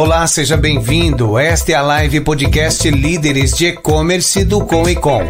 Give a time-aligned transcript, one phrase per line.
[0.00, 1.36] Olá, seja bem-vindo.
[1.36, 5.22] Esta é a live podcast Líderes de E-Commerce do Com e Com.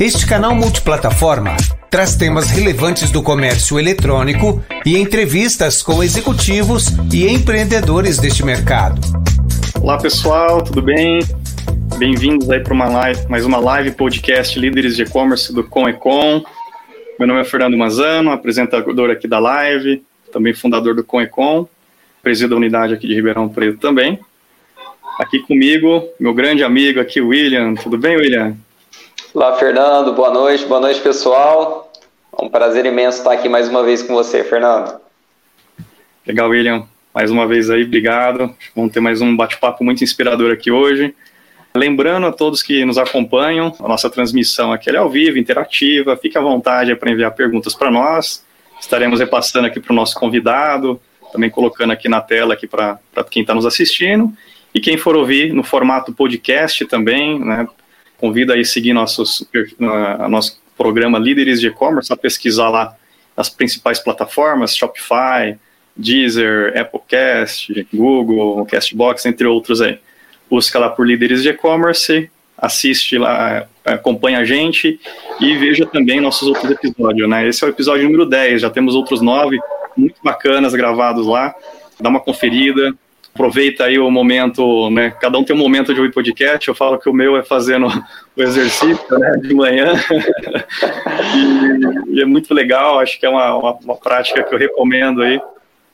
[0.00, 1.54] Este canal multiplataforma
[1.90, 9.02] traz temas relevantes do comércio eletrônico e entrevistas com executivos e empreendedores deste mercado.
[9.78, 11.18] Olá, pessoal, tudo bem?
[11.98, 15.92] Bem-vindos aí para uma live, mais uma live podcast Líderes de E-Commerce do Com e
[15.92, 16.42] Com.
[17.18, 21.68] Meu nome é Fernando Mazano, apresentador aqui da live, também fundador do Com e Com
[22.24, 24.18] presido a unidade aqui de Ribeirão Preto também.
[25.20, 27.74] Aqui comigo, meu grande amigo aqui, William.
[27.74, 28.56] Tudo bem, William?
[29.32, 30.12] Olá, Fernando.
[30.14, 30.64] Boa noite.
[30.64, 31.92] Boa noite, pessoal.
[32.36, 34.98] É um prazer imenso estar aqui mais uma vez com você, Fernando.
[36.26, 36.84] Legal, William.
[37.14, 38.52] Mais uma vez aí, obrigado.
[38.74, 41.14] Vamos ter mais um bate-papo muito inspirador aqui hoje.
[41.76, 46.16] Lembrando a todos que nos acompanham, a nossa transmissão aqui é ao vivo, interativa.
[46.16, 48.44] Fique à vontade para enviar perguntas para nós.
[48.80, 51.00] Estaremos repassando aqui para o nosso convidado,
[51.34, 52.96] também colocando aqui na tela aqui para
[53.28, 54.32] quem está nos assistindo.
[54.72, 57.66] E quem for ouvir no formato podcast também, né,
[58.16, 62.96] convida aí a seguir nossos, uh, nosso programa Líderes de E-Commerce, a pesquisar lá
[63.36, 65.58] as principais plataformas, Shopify,
[65.96, 69.98] Deezer, Applecast, Google, Castbox, entre outros aí.
[70.48, 75.00] Busca lá por Líderes de E-Commerce, assiste lá, acompanha a gente
[75.40, 77.48] e veja também nossos outros episódios, né?
[77.48, 79.58] Esse é o episódio número 10, já temos outros nove
[79.96, 81.54] muito bacanas gravados lá.
[82.00, 82.94] Dá uma conferida,
[83.34, 85.10] aproveita aí o momento, né?
[85.20, 86.68] Cada um tem um momento de ouvir podcast.
[86.68, 87.88] Eu falo que o meu é fazendo
[88.36, 89.32] o exercício, né?
[89.42, 89.92] De manhã.
[92.08, 93.00] e, e, é muito legal.
[93.00, 95.40] Acho que é uma, uma, uma prática que eu recomendo aí.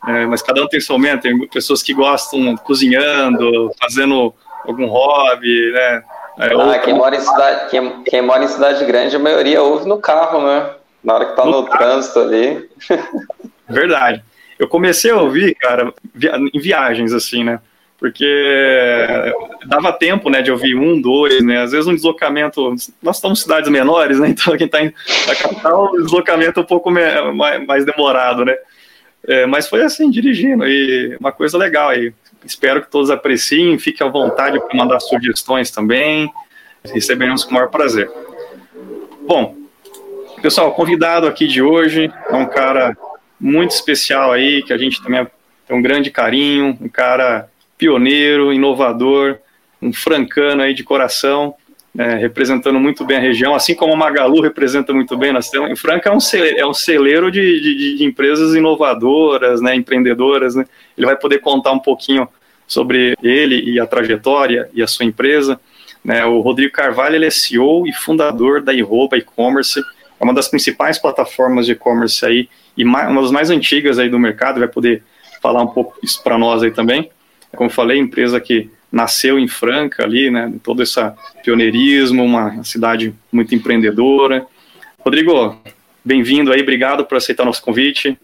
[0.06, 1.22] É, mas cada um tem seu momento.
[1.22, 4.34] Tem pessoas que gostam cozinhando, fazendo
[4.66, 6.02] algum hobby, né?
[6.38, 9.86] É, ah, quem, mora em cidade, quem, quem mora em cidade grande, a maioria ouve
[9.86, 10.70] no carro, né?
[11.02, 12.68] Na hora que tá no, no trânsito ali.
[13.70, 14.22] Verdade.
[14.58, 15.92] Eu comecei a ouvir, cara,
[16.52, 17.60] em viagens, assim, né?
[17.98, 18.26] Porque
[19.66, 21.62] dava tempo, né, de ouvir um, dois, né?
[21.62, 22.74] Às vezes um deslocamento.
[23.02, 24.28] Nós estamos em cidades menores, né?
[24.36, 28.56] Então quem está na capital, o deslocamento é um pouco mais demorado, né?
[29.26, 32.12] É, mas foi assim, dirigindo, e uma coisa legal aí.
[32.44, 36.32] Espero que todos apreciem, fiquem à vontade para mandar sugestões também.
[36.82, 38.10] Receberemos com o maior prazer.
[39.26, 39.56] Bom,
[40.40, 42.96] pessoal, convidado aqui de hoje é um cara
[43.40, 45.26] muito especial aí, que a gente também
[45.66, 49.38] tem um grande carinho, um cara pioneiro, inovador,
[49.80, 51.54] um francano aí de coração,
[51.98, 55.32] é, representando muito bem a região, assim como a Magalu representa muito bem.
[55.32, 59.74] Nós temos, Franca é um celeiro, é um celeiro de, de, de, empresas inovadoras, né,
[59.74, 60.54] empreendedoras.
[60.54, 60.66] Né?
[60.96, 62.28] Ele vai poder contar um pouquinho
[62.66, 65.58] sobre ele e a trajetória e a sua empresa.
[66.04, 66.24] Né?
[66.24, 69.80] O Rodrigo Carvalho ele é CEO e fundador da Iroba E-Commerce,
[70.20, 72.48] é uma das principais plataformas de e-commerce aí
[72.80, 75.02] e uma das mais antigas aí do mercado, vai poder
[75.42, 77.10] falar um pouco isso para nós aí também.
[77.54, 80.98] Como falei, empresa que nasceu em Franca ali, né, todo esse
[81.44, 84.46] pioneirismo, uma cidade muito empreendedora.
[85.00, 85.60] Rodrigo,
[86.02, 88.18] bem-vindo aí, obrigado por aceitar nosso convite.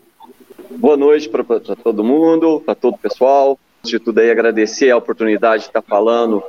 [0.71, 3.59] Boa noite para todo mundo, para todo o pessoal.
[3.81, 6.43] Antes de tudo aí, agradecer a oportunidade de estar falando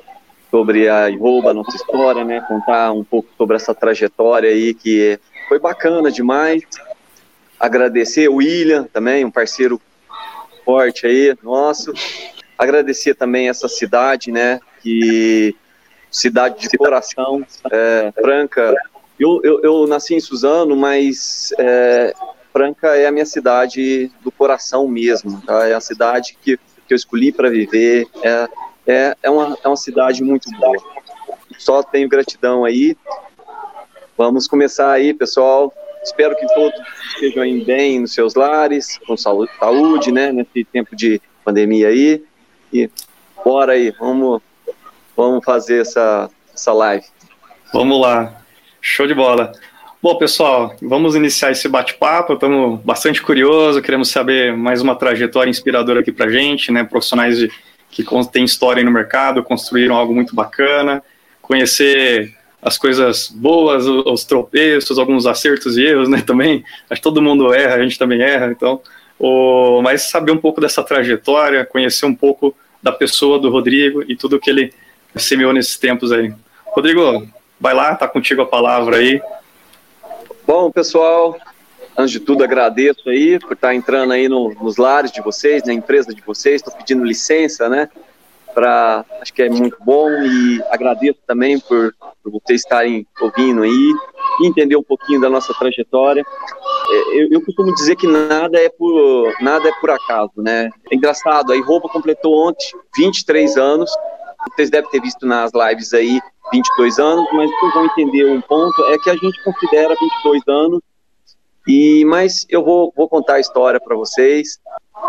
[0.49, 5.19] sobre a Iroba, nossa história, né, contar um pouco sobre essa trajetória aí que
[5.49, 6.63] foi bacana demais
[7.59, 9.81] agradecer o William também, um parceiro
[10.63, 11.93] forte aí, nosso.
[12.57, 15.55] Agradecer também essa cidade, né, que
[16.11, 18.75] cidade de coração, é, Franca.
[19.19, 22.13] Eu, eu, eu, nasci em Suzano, mas é,
[22.53, 25.67] Franca é a minha cidade do coração mesmo, tá?
[25.67, 28.47] É a cidade que, que eu escolhi para viver, é,
[28.87, 30.77] é, é, uma, é uma cidade muito boa.
[31.57, 32.95] Só tenho gratidão aí.
[34.17, 35.73] Vamos começar aí, pessoal.
[36.07, 36.79] Espero que todos
[37.13, 42.23] estejam bem nos seus lares, com saúde, né, nesse tempo de pandemia aí.
[42.71, 42.89] E
[43.43, 44.41] bora aí, vamos,
[45.15, 47.03] vamos fazer essa, essa live.
[47.73, 48.41] Vamos lá,
[48.81, 49.51] show de bola.
[50.01, 52.33] Bom, pessoal, vamos iniciar esse bate-papo.
[52.33, 56.85] Estamos bastante curiosos, queremos saber mais uma trajetória inspiradora aqui para gente, né?
[56.85, 57.51] Profissionais de,
[57.89, 61.03] que têm história no mercado, construíram algo muito bacana,
[61.41, 62.36] conhecer
[62.67, 66.65] as coisas boas, os tropeços, alguns acertos e erros, né, também.
[66.89, 68.81] Acho que todo mundo erra, a gente também erra, então.
[69.17, 72.53] O, mas saber um pouco dessa trajetória, conhecer um pouco
[72.83, 74.73] da pessoa do Rodrigo e tudo que ele
[75.15, 76.33] semeou nesses tempos aí.
[76.65, 77.25] Rodrigo,
[77.59, 79.21] vai lá, tá contigo a palavra aí.
[80.45, 81.37] Bom, pessoal,
[81.97, 85.73] antes de tudo agradeço aí por estar entrando aí no, nos lares de vocês, na
[85.73, 87.89] empresa de vocês, estou pedindo licença, né,
[88.53, 93.93] para acho que é muito bom e agradeço também por, por vocês estarem ouvindo aí
[94.41, 96.23] e entender um pouquinho da nossa trajetória.
[96.89, 100.69] é, eu, eu, costumo dizer que nada é por nada é por acaso, né?
[100.91, 102.65] É engraçado, a Iroba completou ontem
[102.97, 103.91] 23 anos.
[104.53, 106.21] Vocês devem ter visto nas lives aí
[106.51, 110.81] 22 anos, mas vocês vão entender um ponto é que a gente considera 22 anos
[111.67, 114.57] e mas eu vou, vou contar a história para vocês.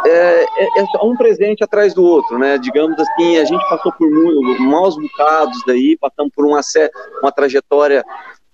[0.06, 2.58] É, é, é, um presente atrás do outro, né?
[2.58, 4.08] Digamos assim, a gente passou por
[4.60, 6.60] maus bocados daí, passamos por uma,
[7.22, 8.04] uma trajetória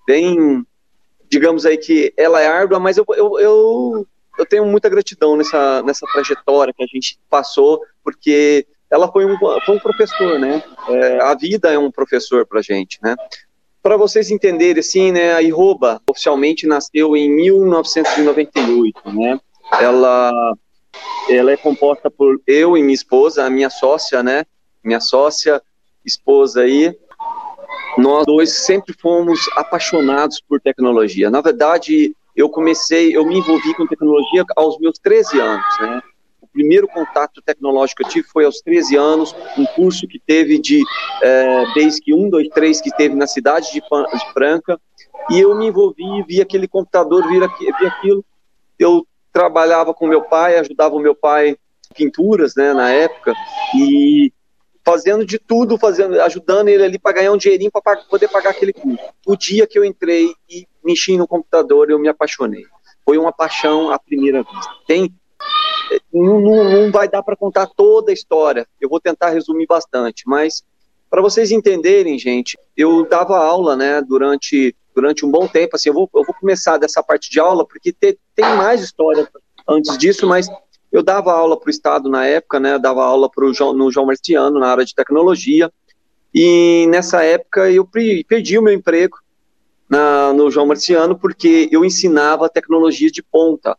[0.07, 0.65] bem
[1.35, 4.07] digamos aí que ela é árdua, mas eu, eu, eu,
[4.39, 9.37] eu tenho muita gratidão nessa, nessa trajetória que a gente passou, porque ela foi um,
[9.37, 10.63] foi um professor, né?
[10.89, 13.17] É, a vida é um professor para gente, né?
[13.83, 19.39] Para vocês entenderem, assim, né, a Iroba oficialmente nasceu em 1998, né?
[19.81, 20.31] Ela,
[21.29, 24.45] ela é composta por eu e minha esposa, a minha sócia, né?
[24.83, 25.63] Minha sócia,
[26.05, 26.95] esposa aí,
[27.97, 31.31] nós dois sempre fomos apaixonados por tecnologia.
[31.31, 36.03] Na verdade, eu comecei, eu me envolvi com tecnologia aos meus 13 anos, né?
[36.41, 40.59] O primeiro contato tecnológico que eu tive foi aos 13 anos, um curso que teve
[40.59, 40.83] de
[41.23, 43.83] é, Basic 1, 2, 3, que teve na cidade de,
[44.33, 44.81] Franca,
[45.31, 47.43] e eu me envolvi, vi aquele computador, vi
[47.87, 48.25] aquilo,
[48.79, 51.59] eu trabalhava com meu pai, ajudava o meu pai
[51.93, 53.35] pinturas, né, na época,
[53.77, 54.33] e
[54.85, 58.73] fazendo de tudo, fazendo, ajudando ele ali para ganhar um dinheirinho para poder pagar aquele
[58.73, 59.03] curso.
[59.27, 62.65] O dia que eu entrei e mexi no computador, eu me apaixonei.
[63.05, 64.73] Foi uma paixão à primeira vista.
[64.87, 65.13] Tem
[66.13, 68.67] não, não, não vai dar para contar toda a história.
[68.81, 70.63] Eu vou tentar resumir bastante, mas
[71.11, 75.77] para vocês entenderem, gente, eu dava aula, né, durante durante um bom tempo.
[75.77, 79.29] Assim, eu vou, eu vou começar dessa parte de aula porque te, tem mais história
[79.69, 80.49] antes disso, mas
[80.93, 82.79] eu dava aula para o Estado na época, né?
[82.79, 85.71] Dava aula pro João, no João Marciano, na área de tecnologia.
[86.33, 87.89] E nessa época eu
[88.29, 89.19] perdi o meu emprego
[89.89, 93.77] na, no João Marciano porque eu ensinava tecnologia de ponta.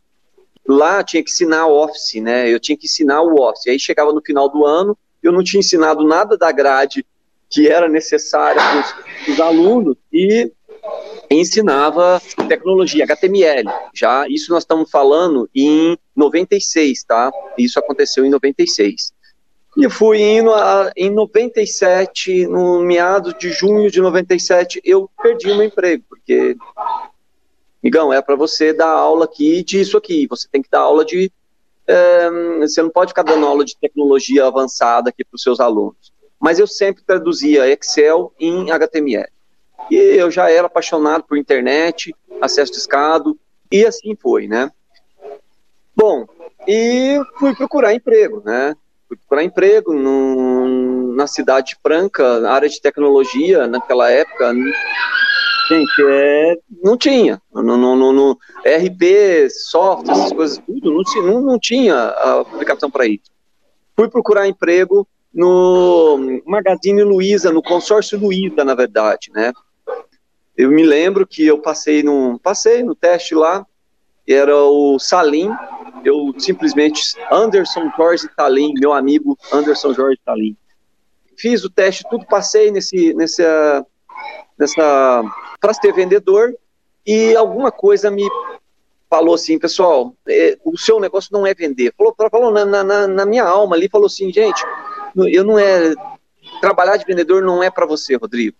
[0.67, 2.51] Lá tinha que ensinar Office, né?
[2.51, 3.67] Eu tinha que ensinar o Office.
[3.67, 7.05] Aí chegava no final do ano, eu não tinha ensinado nada da grade
[7.49, 10.51] que era necessária para os alunos e
[11.29, 13.69] ensinava tecnologia HTML.
[13.93, 17.31] Já isso nós estamos falando em 96, tá?
[17.57, 19.13] Isso aconteceu em 96.
[19.77, 25.63] E fui indo a, em 97, no meados de junho de 97, eu perdi meu
[25.63, 26.55] emprego, porque,
[27.83, 31.29] migão, é para você dar aula aqui disso aqui, você tem que dar aula de.
[31.87, 32.29] É,
[32.59, 36.13] você não pode ficar dando aula de tecnologia avançada aqui para os seus alunos.
[36.39, 39.27] Mas eu sempre traduzia Excel em HTML.
[39.89, 43.37] E eu já era apaixonado por internet, acesso de escado,
[43.71, 44.71] e assim foi, né?
[45.95, 46.25] Bom,
[46.67, 48.75] e fui procurar emprego, né?
[49.07, 54.53] Fui procurar emprego no, na cidade de Franca, na área de tecnologia, naquela época,
[55.69, 57.41] gente, é, não tinha.
[57.53, 62.09] No, no, no, no RP, software, essas coisas, tudo, não, não, tinha
[62.41, 63.31] aplicação para isso.
[63.95, 69.53] Fui procurar emprego no Magazine Luiza, no consórcio Luiza, na verdade, né?
[70.57, 73.65] Eu me lembro que eu passei no, passei no teste lá,
[74.27, 75.51] era o Salim,
[76.03, 80.55] eu simplesmente, Anderson Jorge Salim, meu amigo Anderson Jorge Salim.
[81.37, 83.85] Fiz o teste, tudo passei nesse, nessa,
[84.57, 85.23] nessa,
[85.59, 86.55] para ser vendedor,
[87.05, 88.27] e alguma coisa me
[89.09, 91.93] falou assim, pessoal, é, o seu negócio não é vender.
[91.97, 94.63] Falou, falou na, na, na minha alma ali, falou assim, gente,
[95.15, 95.93] eu não é,
[96.61, 98.57] trabalhar de vendedor não é para você, Rodrigo.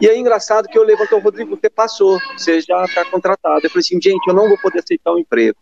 [0.00, 3.64] E é engraçado que eu levantei o Rodrigo, você passou, você já está contratado.
[3.64, 5.56] Eu falei assim, gente, eu não vou poder aceitar o um emprego.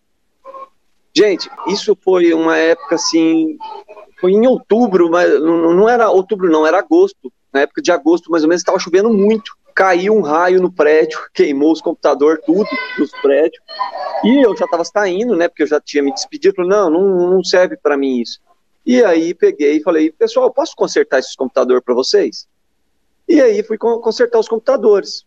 [1.14, 3.58] Gente, isso foi uma época assim,
[4.18, 7.30] foi em outubro, mas não, era outubro não, era agosto.
[7.52, 9.52] Na época de agosto, mais ou menos, estava chovendo muito.
[9.74, 12.66] Caiu um raio no prédio, queimou os computadores, tudo
[12.98, 13.62] nos prédios.
[14.24, 15.48] E eu já estava saindo, né?
[15.48, 16.54] Porque eu já tinha me despedido.
[16.54, 18.40] Falei, não, não, não serve para mim isso.
[18.86, 22.48] E aí peguei e falei, pessoal, posso consertar esses computadores para vocês?
[23.32, 25.24] E aí fui consertar os computadores.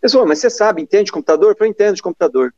[0.00, 1.52] Pessoal, mas você sabe, entende de computador?
[1.52, 2.52] Eu falei, entendo de computador.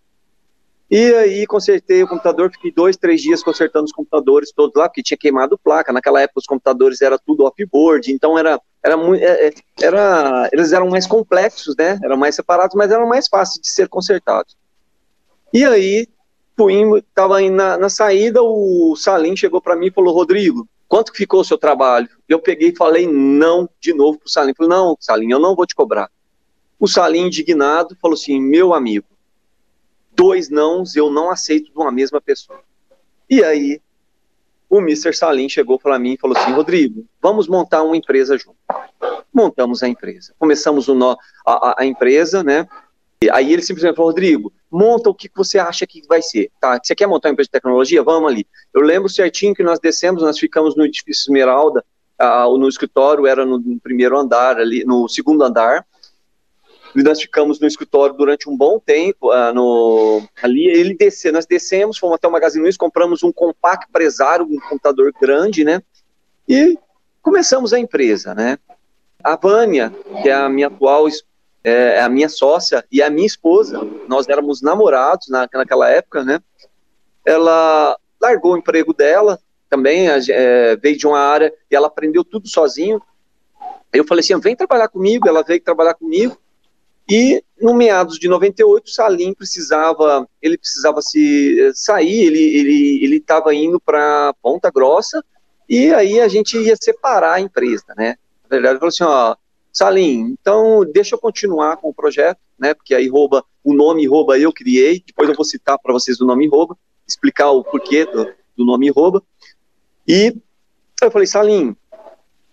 [0.90, 5.02] E aí consertei o computador, fiquei dois, três dias consertando os computadores todos lá, porque
[5.02, 5.92] tinha queimado placa.
[5.92, 10.88] Naquela época os computadores era tudo off-board, então era, era, é, é, era, eles eram
[10.88, 12.00] mais complexos, né?
[12.02, 14.56] Eram mais separados, mas eram mais fáceis de ser consertados.
[15.52, 16.08] E aí,
[16.56, 21.40] fui, tava na, na saída, o Salim chegou para mim e falou, Rodrigo, quanto ficou
[21.40, 22.08] o seu trabalho?
[22.28, 24.52] Eu peguei e falei não de novo para o Salim.
[24.52, 26.10] Falei, não, Salim, eu não vou te cobrar.
[26.80, 29.06] O Salim, indignado, falou assim, meu amigo,
[30.12, 32.60] dois nãos eu não aceito de uma mesma pessoa.
[33.28, 33.80] E aí,
[34.68, 35.12] o Mr.
[35.12, 38.58] Salim chegou para mim e falou assim, Rodrigo, vamos montar uma empresa junto.
[39.32, 40.34] Montamos a empresa.
[40.40, 41.16] Começamos o no,
[41.46, 42.66] a, a, empresa, né?
[43.22, 46.50] E aí ele simplesmente falou, Rodrigo, monta o que você acha que vai ser.
[46.60, 48.02] Tá, você quer montar uma empresa de tecnologia?
[48.02, 48.46] Vamos ali.
[48.72, 51.84] Eu lembro certinho que nós descemos, nós ficamos no edifício Esmeralda,
[52.20, 55.84] uh, no escritório era no, no, primeiro andar, ali, no segundo andar,
[56.94, 61.46] e nós ficamos no escritório durante um bom tempo, uh, no, ali ele desceu, nós
[61.46, 65.82] descemos, fomos até o Magazine Luiza, compramos um compact empresário, um computador grande, né,
[66.48, 66.78] e
[67.22, 68.58] começamos a empresa, né.
[69.22, 71.06] A Vânia, que é a minha atual
[71.62, 76.24] é, é a minha sócia e a minha esposa, nós éramos namorados na, naquela época,
[76.24, 76.40] né?
[77.24, 79.38] Ela largou o emprego dela,
[79.68, 83.00] também é, veio de uma área e ela aprendeu tudo sozinho.
[83.92, 86.36] Eu falei assim, vem trabalhar comigo, ela veio trabalhar comigo.
[87.08, 93.04] E no meados de 98, o Salim precisava, ele precisava se eh, sair, ele ele
[93.04, 95.24] ele estava indo para Ponta Grossa
[95.68, 98.16] e aí a gente ia separar a empresa, né?
[98.44, 99.36] Na verdade, falou assim, ó,
[99.72, 102.74] Salim, então deixa eu continuar com o projeto, né?
[102.74, 105.02] Porque aí rouba o nome rouba eu criei.
[105.06, 108.90] Depois eu vou citar para vocês o nome rouba, explicar o porquê do, do nome
[108.90, 109.22] rouba.
[110.06, 110.36] E
[111.00, 111.76] eu falei, Salim,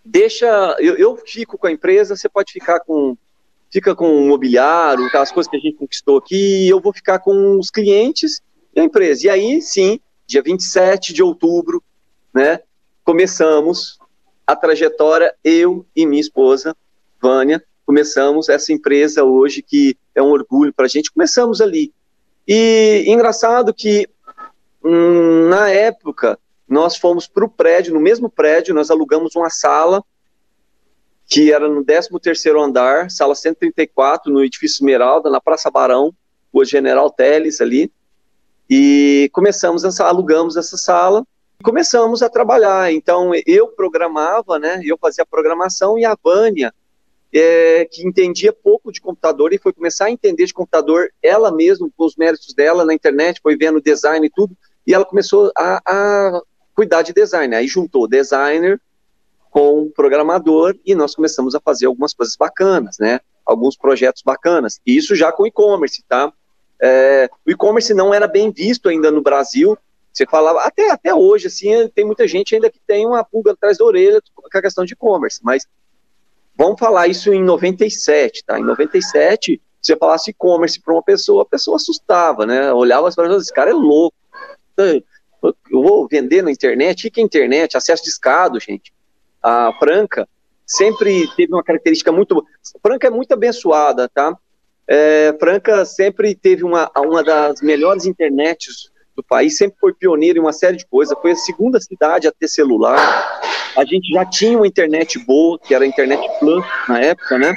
[0.05, 3.17] deixa, eu, eu, fico com a empresa, você pode ficar com,
[3.71, 7.57] fica com o mobiliário, aquelas coisas que a gente conquistou aqui, eu vou ficar com
[7.57, 8.41] os clientes
[8.75, 9.25] e a empresa.
[9.25, 11.83] E aí, sim, dia 27 de outubro,
[12.33, 12.61] né?
[13.03, 13.97] Começamos
[14.45, 16.75] a trajetória eu e minha esposa
[17.21, 21.93] Vânia, começamos essa empresa hoje que é um orgulho para a gente, começamos ali.
[22.47, 24.07] E engraçado que
[24.83, 30.03] hum, na época nós fomos para o prédio, no mesmo prédio, nós alugamos uma sala
[31.27, 36.13] que era no 13º andar, sala 134, no edifício Esmeralda, na Praça Barão,
[36.53, 37.91] o General Teles ali,
[38.69, 41.25] e começamos, essa, alugamos essa sala,
[41.59, 46.73] e começamos a trabalhar, então eu programava, né, eu fazia a programação, e a Vânia
[47.37, 51.89] é, que entendia pouco de computador e foi começar a entender de computador ela mesma,
[51.95, 55.81] com os méritos dela na internet, foi vendo design e tudo, e ela começou a,
[55.85, 56.41] a
[56.73, 57.55] cuidar de design.
[57.55, 58.81] Aí juntou designer
[59.51, 63.19] com programador e nós começamos a fazer algumas coisas bacanas, né?
[63.45, 64.79] Alguns projetos bacanas.
[64.85, 66.31] E isso já com e-commerce, tá?
[66.81, 69.77] É, o e-commerce não era bem visto ainda no Brasil.
[70.13, 73.77] Você falava, até, até hoje, assim, tem muita gente ainda que tem uma pulga atrás
[73.77, 75.67] da orelha com a questão de e-commerce, mas
[76.57, 78.59] Vamos falar isso em 97, tá?
[78.59, 82.73] Em 97, se eu falasse e-commerce para uma pessoa, a pessoa assustava, né?
[82.73, 84.17] Olhava as pessoas, esse cara é louco.
[84.77, 87.77] Eu vou vender na internet, o que é internet?
[87.77, 88.91] Acesso de escado, gente.
[89.41, 90.27] A Franca
[90.65, 92.43] sempre teve uma característica muito.
[92.81, 94.35] Franca é muito abençoada, tá?
[94.87, 100.41] É, Franca sempre teve uma, uma das melhores internets do país, sempre foi pioneiro em
[100.41, 103.36] uma série de coisas, foi a segunda cidade a ter celular.
[103.75, 107.53] A gente já tinha uma internet boa, que era a internet Plus na época, né?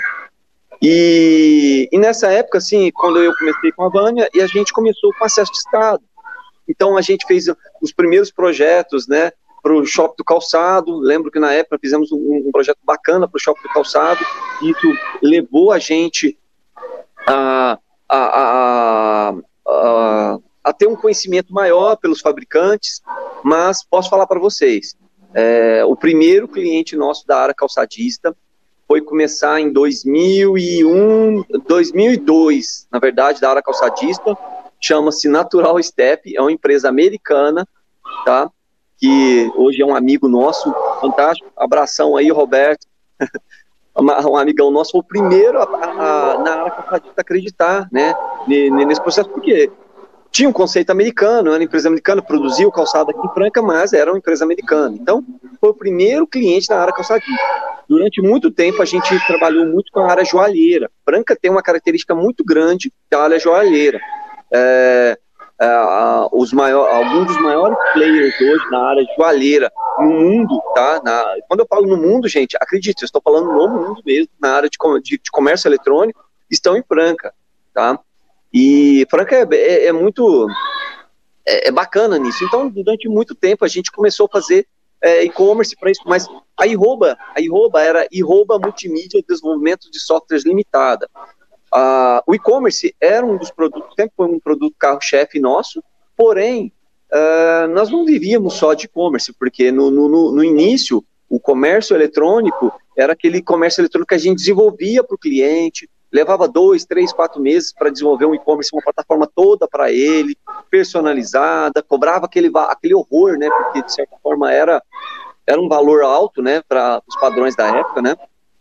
[0.82, 5.12] E, e nessa época, assim, quando eu comecei com a Vânia, e a gente começou
[5.18, 6.02] com acesso de Estado.
[6.68, 7.46] Então a gente fez
[7.82, 9.32] os primeiros projetos, né?
[9.62, 10.98] Para o Shopping do Calçado.
[10.98, 14.24] Lembro que na época fizemos um, um projeto bacana para o Shopping do Calçado.
[14.62, 16.38] E isso levou a gente
[17.26, 17.78] a,
[18.08, 19.34] a, a,
[19.66, 23.02] a a ter um conhecimento maior pelos fabricantes,
[23.42, 24.96] mas posso falar para vocês,
[25.34, 28.34] é, o primeiro cliente nosso da área calçadista
[28.86, 34.36] foi começar em 2001, 2002, na verdade, da área calçadista,
[34.80, 37.64] chama-se Natural Step, é uma empresa americana,
[38.24, 38.50] tá?
[38.98, 41.48] Que hoje é um amigo nosso, fantástico.
[41.56, 42.86] Abração aí, Roberto.
[43.96, 48.12] um amigão nosso, foi o primeiro a, a, a, na área calçadista acreditar, né?
[48.48, 49.70] Nesse processo, porque
[50.30, 53.92] tinha um conceito americano, era uma empresa americana, produzia o calçado aqui em Franca, mas
[53.92, 54.96] era uma empresa americana.
[54.96, 55.24] Então,
[55.60, 57.32] foi o primeiro cliente na área calçadista.
[57.88, 60.88] Durante muito tempo, a gente trabalhou muito com a área joalheira.
[61.04, 64.00] Franca tem uma característica muito grande da área joalheira.
[64.52, 65.18] É,
[65.60, 65.68] é,
[66.32, 71.02] os maior, alguns dos maiores players hoje na área joalheira no mundo, tá?
[71.04, 74.52] Na, quando eu falo no mundo, gente, acredite, eu estou falando no mundo mesmo, na
[74.54, 77.34] área de, de, de comércio eletrônico, estão em Franca,
[77.74, 77.98] tá?
[78.52, 80.48] E Franca é, é, é muito
[81.46, 82.44] é, é, bacana nisso.
[82.44, 84.66] Então, durante muito tempo a gente começou a fazer
[85.02, 86.28] é, e-commerce para isso, mas
[86.58, 91.08] a Iroba, a Iroba era Iroba Multimídia Desenvolvimento de Softwares Limitada.
[91.72, 95.82] Ah, o e-commerce era um dos produtos, sempre foi um produto carro-chefe nosso,
[96.16, 96.72] porém,
[97.10, 102.72] ah, nós não vivíamos só de e-commerce, porque no, no, no início o comércio eletrônico
[102.96, 107.40] era aquele comércio eletrônico que a gente desenvolvia para o cliente, levava dois, três, quatro
[107.40, 110.36] meses para desenvolver um e-commerce, uma plataforma toda para ele,
[110.70, 113.48] personalizada, cobrava aquele, aquele horror, né?
[113.48, 114.82] Porque de certa forma era,
[115.46, 116.62] era um valor alto, né?
[116.68, 118.16] Para os padrões da época, né?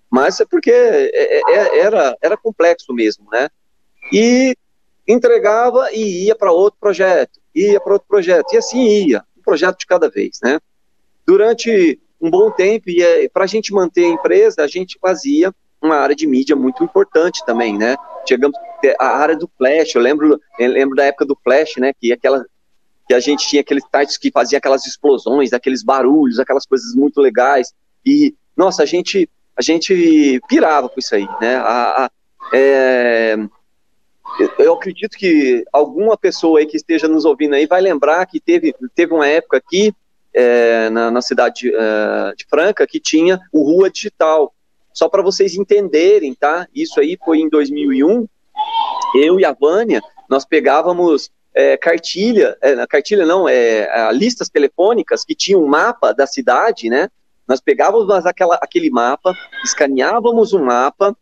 [0.09, 3.49] Mas é porque é, é, é, era, era complexo mesmo, né?
[4.11, 4.55] E
[5.07, 9.79] entregava e ia para outro projeto, ia para outro projeto, e assim ia, um projeto
[9.79, 10.59] de cada vez, né?
[11.25, 15.95] Durante um bom tempo, e para a gente manter a empresa, a gente fazia uma
[15.95, 17.95] área de mídia muito importante também, né?
[18.27, 18.57] Chegamos
[18.99, 21.93] a área do Flash, eu lembro, eu lembro da época do Flash, né?
[21.99, 22.45] Que aquela
[23.07, 27.19] que a gente tinha aqueles sites que fazia aquelas explosões, aqueles barulhos, aquelas coisas muito
[27.19, 27.73] legais.
[28.05, 31.57] E nossa, a gente a gente pirava com isso aí, né?
[31.57, 32.11] A, a,
[32.53, 33.35] é,
[34.57, 38.73] eu acredito que alguma pessoa aí que esteja nos ouvindo aí vai lembrar que teve,
[38.95, 39.93] teve uma época aqui
[40.33, 44.53] é, na, na, cidade é, de Franca que tinha o Rua Digital.
[44.99, 46.67] Só para vocês entenderem, tá?
[46.75, 48.27] Isso aí foi em 2001.
[49.15, 55.33] Eu e a Vânia, nós pegávamos é, cartilha, é, cartilha não, é, listas telefônicas que
[55.33, 57.07] tinham um mapa da cidade, né?
[57.47, 61.15] Nós pegávamos aquela, aquele mapa, escaneávamos o mapa,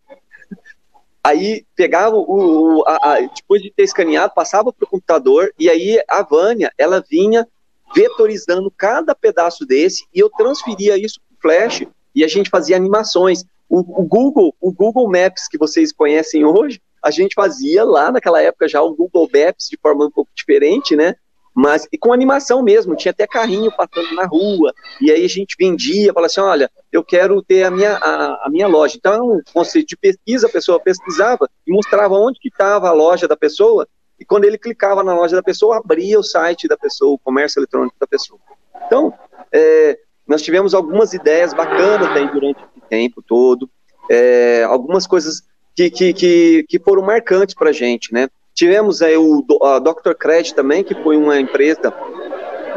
[1.24, 5.70] aí pegava o, o a, a, depois de ter escaneado, passava para o computador e
[5.70, 7.48] aí a Vânia, ela vinha
[7.94, 11.84] vetorizando cada pedaço desse e eu transferia isso para o Flash
[12.16, 13.46] e a gente fazia animações.
[13.70, 18.42] O, o, Google, o Google Maps que vocês conhecem hoje, a gente fazia lá naquela
[18.42, 21.16] época já o Google Maps de forma um pouco diferente, né?
[21.58, 24.72] mas e com animação mesmo, tinha até carrinho passando na rua,
[25.02, 28.50] e aí a gente vendia, falava assim, olha, eu quero ter a minha, a, a
[28.52, 28.96] minha loja.
[28.96, 32.94] Então, é um conceito de pesquisa, a pessoa pesquisava e mostrava onde que estava a
[32.94, 33.88] loja da pessoa,
[34.20, 37.60] e quando ele clicava na loja da pessoa, abria o site da pessoa, o comércio
[37.60, 38.40] eletrônico da pessoa.
[38.86, 39.12] Então,
[39.52, 39.98] é,
[40.28, 43.70] nós tivemos algumas ideias bacanas aí durante tempo todo,
[44.10, 45.42] é, algumas coisas
[45.76, 48.28] que, que, que, que foram marcantes para a gente, né?
[48.54, 50.14] Tivemos aí o a Dr.
[50.18, 51.94] Credit também, que foi uma empresa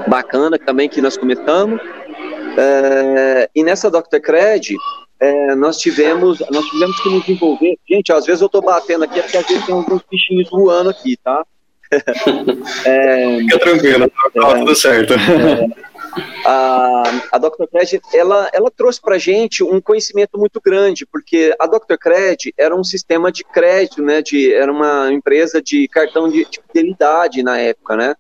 [0.06, 1.80] bacana também que nós começamos.
[2.58, 4.18] É, e nessa Dr.
[4.22, 4.76] Credit,
[5.18, 7.78] é, nós tivemos nós tivemos que nos envolver.
[7.88, 11.16] Gente, às vezes eu estou batendo aqui, porque às vezes tem alguns bichinhos voando aqui,
[11.22, 11.44] tá?
[12.85, 15.14] É, Fica tranquilo, tá tudo certo.
[15.14, 15.91] É,
[16.45, 17.67] a, a Dr.
[17.71, 21.97] Cred, ela, ela trouxe para gente um conhecimento muito grande, porque a Dr.
[21.99, 26.60] Cred era um sistema de crédito, né, de, era uma empresa de cartão de, de
[26.67, 28.14] fidelidade na época, né,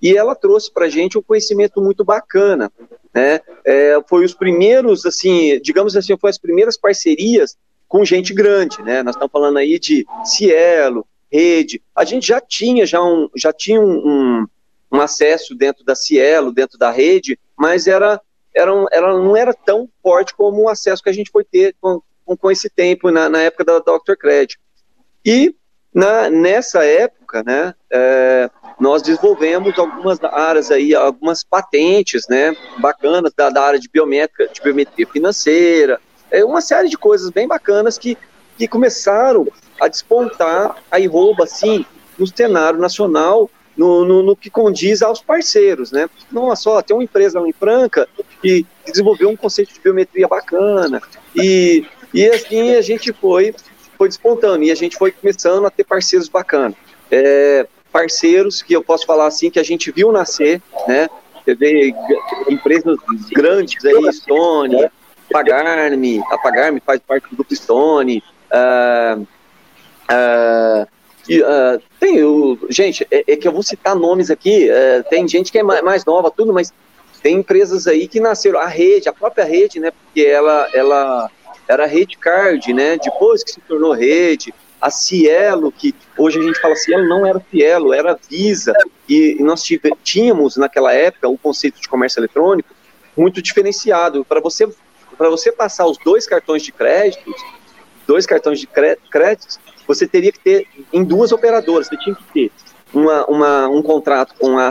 [0.00, 2.70] e ela trouxe para gente um conhecimento muito bacana,
[3.14, 7.56] né, é, foi os primeiros, assim, digamos assim, foi as primeiras parcerias
[7.88, 12.86] com gente grande, né, nós estamos falando aí de Cielo, Rede, a gente já tinha
[12.86, 14.08] já um, já tinha um,
[14.42, 14.46] um
[14.90, 18.20] um acesso dentro da Cielo, dentro da rede, mas era,
[18.54, 22.00] era, era, não era tão forte como o acesso que a gente foi ter com,
[22.24, 24.14] com esse tempo, na, na época da Dr.
[24.18, 24.58] Cred.
[25.24, 25.54] E
[25.92, 33.50] na, nessa época, né, é, nós desenvolvemos algumas áreas aí, algumas patentes, né, bacanas da,
[33.50, 38.18] da área de biométrica, de biometria financeira, é uma série de coisas bem bacanas que,
[38.58, 39.46] que começaram
[39.80, 41.84] a despontar a Iroba, assim,
[42.18, 46.08] no cenário nacional no, no, no, que condiz aos parceiros, né?
[46.32, 48.08] Não é só, tem uma empresa lá em Franca
[48.40, 51.02] que desenvolveu um conceito de biometria bacana
[51.34, 51.84] e,
[52.14, 53.54] e assim a gente foi,
[53.98, 56.76] foi despontando e a gente foi começando a ter parceiros bacanas.
[57.10, 61.08] É, parceiros que eu posso falar assim que a gente viu nascer, né?
[61.44, 61.94] Você vê
[62.48, 62.96] empresas
[63.30, 64.88] grandes aí, Stone,
[65.30, 69.26] Pagarme, a Pagarme faz parte do grupo Stone, uh,
[70.10, 70.88] uh,
[71.28, 72.58] e, uh, tem o.
[72.70, 74.68] Gente, é, é, que eu vou citar nomes aqui.
[74.68, 76.72] Uh, tem gente que é mais, mais, nova, tudo, mas
[77.22, 78.60] tem empresas aí que nasceram.
[78.60, 79.90] A rede, a própria rede, né?
[79.90, 81.30] Porque ela, ela
[81.66, 82.96] era rede card, né?
[83.02, 84.54] Depois que se tornou rede.
[84.78, 88.74] A Cielo, que hoje a gente fala Cielo, não era Cielo, era Visa.
[89.08, 92.76] E, nós tive, tínhamos naquela época o conceito de comércio eletrônico
[93.16, 94.24] muito diferenciado.
[94.24, 94.68] Para você,
[95.18, 97.34] você passar os dois cartões de crédito,
[98.06, 102.52] dois cartões de crédito, você teria que ter em duas operadoras, você tinha que ter
[102.92, 104.70] uma, uma, um contrato com a,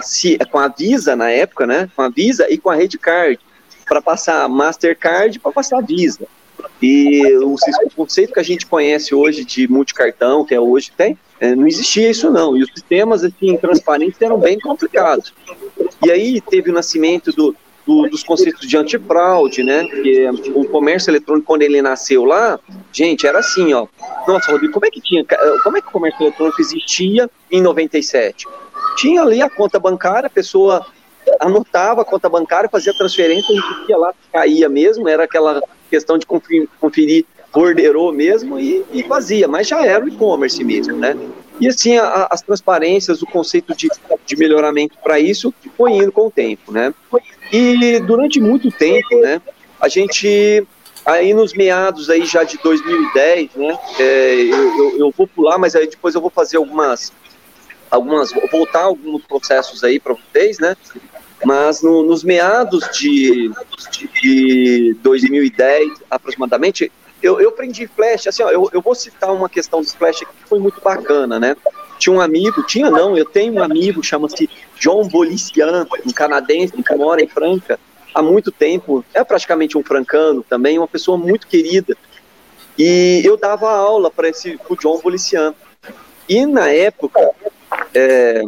[0.51, 1.89] com a Visa na época, né?
[1.95, 3.39] Com a Visa e com a Redcard,
[3.85, 6.27] para passar Mastercard para passar Visa.
[6.81, 11.17] E o, o, conceito que a gente conhece hoje de multicartão, que é hoje tem,
[11.39, 12.55] é, não existia isso não.
[12.57, 15.33] E os sistemas assim, transparentes eram bem complicados.
[16.03, 19.83] E aí teve o nascimento do, do, dos conceitos de antifraude, né?
[19.83, 22.59] Porque o comércio eletrônico, quando ele nasceu lá,
[22.91, 23.87] gente, era assim, ó.
[24.27, 25.23] Nossa, Rodrigo, como é que tinha,
[25.63, 28.47] como é que o comércio eletrônico existia em 97?
[28.97, 30.85] Tinha ali a conta bancária, a pessoa
[31.39, 36.17] anotava a conta bancária, fazia transferência, a gente ia lá, caía mesmo, era aquela questão
[36.17, 41.15] de conferir, conferir borderou mesmo e, e, fazia, mas já era o e-commerce mesmo, né?
[41.59, 43.89] E assim, a, as transparências, o conceito de,
[44.25, 46.93] de melhoramento para isso foi indo com o tempo, né?
[47.51, 49.41] E durante muito tempo, né,
[49.79, 50.65] a gente,
[51.05, 55.75] aí nos meados aí já de 2010, né, é, eu, eu, eu, vou pular, mas
[55.75, 57.13] aí depois eu vou fazer algumas,
[57.89, 60.75] algumas, voltar alguns processos aí para vocês, né?
[61.43, 63.51] Mas no, nos meados de,
[64.21, 66.91] de 2010, aproximadamente,
[67.25, 70.47] eu, eu aprendi Flash, assim, ó, eu, eu vou citar uma questão do Flash que
[70.47, 71.55] foi muito bacana, né?
[71.97, 74.47] Tinha um amigo, tinha não, eu tenho um amigo, chama-se
[74.79, 77.79] John Bolician, um canadense que mora em Franca
[78.13, 81.97] há muito tempo, é praticamente um francano também, uma pessoa muito querida.
[82.77, 85.55] E eu dava aula para esse pro John Bolician.
[86.29, 87.31] E na época,
[87.93, 88.41] é,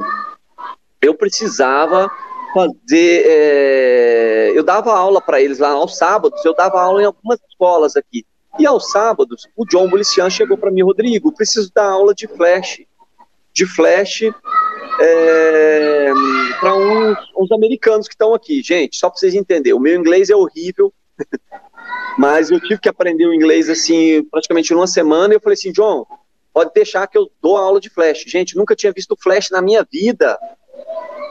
[1.02, 2.12] eu precisava
[2.54, 3.24] fazer.
[3.26, 7.96] É, eu dava aula para eles lá aos sábados, eu dava aula em algumas escolas
[7.96, 8.26] aqui.
[8.60, 12.82] E aos sábados, o John Bolician chegou para mim, Rodrigo, preciso dar aula de flash.
[13.54, 14.24] De flash
[15.00, 16.12] é,
[16.60, 18.62] para uns, uns, americanos que estão aqui.
[18.64, 20.92] Gente, só para vocês entenderem, o meu inglês é horrível,
[22.18, 25.34] mas eu tive que aprender o inglês assim, praticamente numa semana.
[25.34, 26.06] E eu falei assim, John,
[26.52, 28.24] pode deixar que eu dou aula de flash.
[28.28, 30.38] Gente, nunca tinha visto flash na minha vida.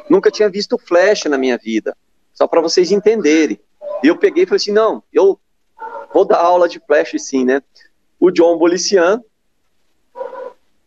[0.08, 1.96] Nunca tinha visto flash na minha vida.
[2.32, 3.58] Só para vocês entenderem.
[4.04, 5.40] E eu peguei e falei assim: não, eu
[6.12, 7.62] vou dar aula de flash sim, né?
[8.18, 9.22] O John Bolician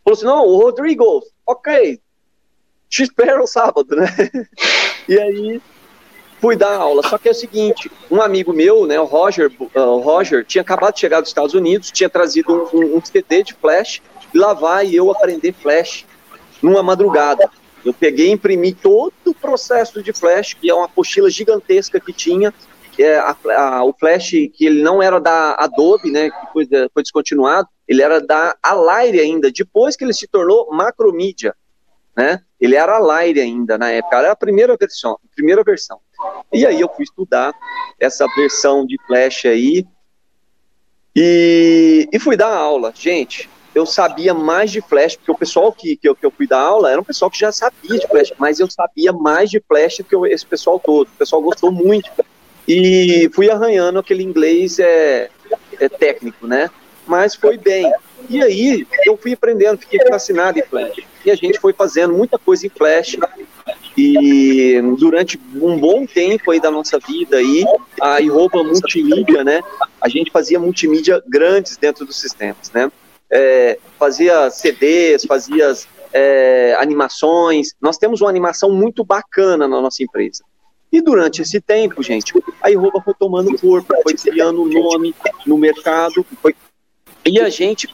[0.03, 1.99] falou assim: não, o Rodrigo, ok,
[2.87, 4.07] te espero sábado, né?
[5.07, 5.61] e aí
[6.41, 7.07] fui dar aula.
[7.07, 10.61] Só que é o seguinte: um amigo meu, né, o Roger, uh, o Roger tinha
[10.61, 14.01] acabado de chegar dos Estados Unidos, tinha trazido um, um, um CD de flash,
[14.33, 16.05] e lá vai eu aprender flash
[16.61, 17.49] numa madrugada.
[17.83, 22.11] Eu peguei e imprimi todo o processo de Flash, que é uma apostila gigantesca que
[22.11, 22.53] tinha,
[23.03, 27.03] é a, a, o Flash que ele não era da Adobe, né, que foi, foi
[27.03, 31.55] descontinuado, ele era da Alaire ainda, depois que ele se tornou Macromedia,
[32.15, 32.41] né?
[32.59, 35.99] Ele era Alaire ainda na época, era a primeira versão, primeira versão.
[36.51, 37.53] E aí eu fui estudar
[37.99, 39.85] essa versão de Flash aí
[41.15, 42.91] e, e fui dar aula.
[42.93, 46.47] Gente, eu sabia mais de Flash, porque o pessoal que, que, eu, que eu fui
[46.47, 49.61] dar aula era um pessoal que já sabia de Flash, mas eu sabia mais de
[49.67, 51.07] Flash que eu, esse pessoal todo.
[51.07, 52.09] O pessoal gostou muito.
[52.71, 55.29] E fui arranhando aquele inglês é,
[55.79, 56.69] é técnico, né?
[57.07, 57.91] Mas foi bem.
[58.29, 60.99] E aí eu fui aprendendo, fiquei fascinado em Flash.
[61.25, 63.17] E a gente foi fazendo muita coisa em Flash.
[63.97, 67.65] E durante um bom tempo aí da nossa vida aí,
[67.99, 69.61] a Iroba Multimídia, né?
[69.99, 72.91] A gente fazia multimídia grandes dentro dos sistemas, né?
[73.29, 75.71] é, fazia CDs, fazia
[76.11, 77.73] é, animações.
[77.79, 80.43] Nós temos uma animação muito bacana na nossa empresa.
[80.91, 85.13] E durante esse tempo, gente, a Iroba foi tomando corpo, foi criando nome
[85.45, 86.25] no mercado.
[86.41, 86.55] Foi...
[87.25, 87.87] E a gente,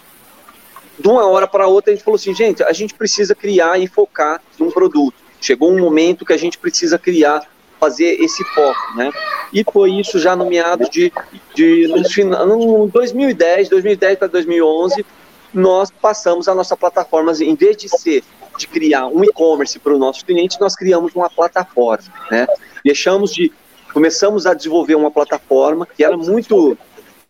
[0.98, 3.88] de uma hora para outra, a gente falou assim, gente, a gente precisa criar e
[3.88, 5.16] focar num produto.
[5.42, 7.46] Chegou um momento que a gente precisa criar,
[7.78, 9.12] fazer esse foco, né?
[9.52, 11.12] E foi isso já no meado de,
[11.54, 15.06] de no, final, no 2010, 2010 para 2011,
[15.54, 18.24] nós passamos a nossa plataforma, em vez de ser
[18.58, 22.48] de criar um e-commerce para o nosso cliente, nós criamos uma plataforma, né?
[22.84, 23.52] Deixamos de,
[23.94, 26.78] começamos a desenvolver uma plataforma que era muito,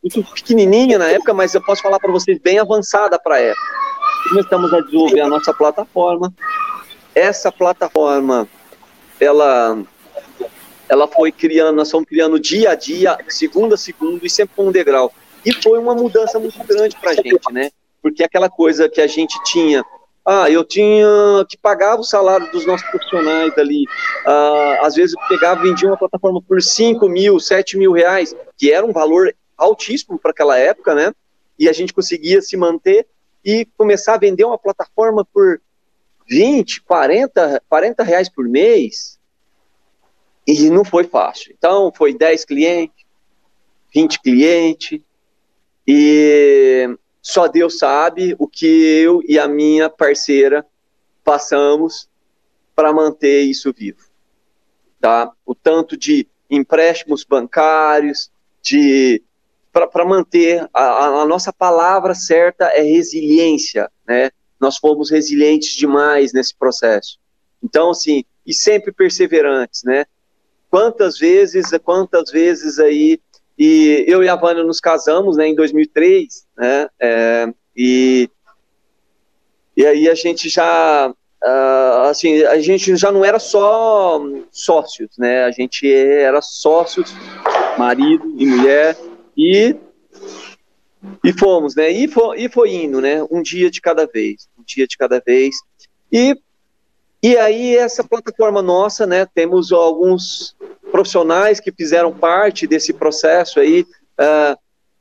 [0.02, 3.76] muito pequenininha na época, mas eu posso falar para vocês bem avançada para a época.
[4.30, 6.34] Começamos a desenvolver a nossa plataforma.
[7.14, 8.48] Essa plataforma,
[9.20, 9.78] ela
[10.88, 14.68] ela foi criando, nós fomos criando dia a dia, segundo a segundo, e sempre com
[14.68, 15.12] um degrau.
[15.44, 17.72] E foi uma mudança muito grande para a gente, né?
[18.06, 19.84] porque aquela coisa que a gente tinha
[20.26, 21.06] ah, eu tinha
[21.48, 23.86] que pagar o salário dos nossos profissionais ali.
[24.26, 28.36] Ah, às vezes eu pegava e vendia uma plataforma por 5 mil, 7 mil reais,
[28.58, 31.14] que era um valor altíssimo para aquela época, né?
[31.60, 33.08] E a gente conseguia se manter
[33.44, 35.62] e começar a vender uma plataforma por
[36.28, 39.20] 20, 40, 40 reais por mês.
[40.48, 41.54] E não foi fácil.
[41.56, 43.06] Então, foi 10 clientes,
[43.94, 45.00] 20 clientes,
[45.88, 50.64] e só Deus sabe o que eu e a minha parceira
[51.24, 52.08] passamos
[52.76, 54.06] para manter isso vivo.
[55.02, 55.32] Tá?
[55.44, 58.30] O tanto de empréstimos bancários,
[58.62, 59.24] de
[59.74, 64.30] para manter a, a, nossa palavra certa é resiliência, né?
[64.60, 67.18] Nós fomos resilientes demais nesse processo.
[67.62, 70.06] Então, assim, e sempre perseverantes, né?
[70.70, 73.20] Quantas vezes, quantas vezes aí
[73.58, 76.90] e eu e a Vânia nos casamos né, em 2003, né?
[77.00, 78.30] É, e,
[79.76, 81.14] e aí a gente já.
[81.44, 84.20] Uh, assim, a gente já não era só
[84.52, 85.44] sócios, né?
[85.44, 87.14] A gente era sócios,
[87.78, 88.98] marido e mulher,
[89.38, 89.76] e,
[91.24, 91.92] e fomos, né?
[91.92, 93.24] E foi, e foi indo, né?
[93.30, 95.56] Um dia de cada vez, um dia de cada vez.
[96.12, 96.36] E,
[97.26, 99.26] e aí, essa plataforma nossa, né?
[99.26, 100.56] Temos alguns
[100.92, 104.56] profissionais que fizeram parte desse processo aí, uh,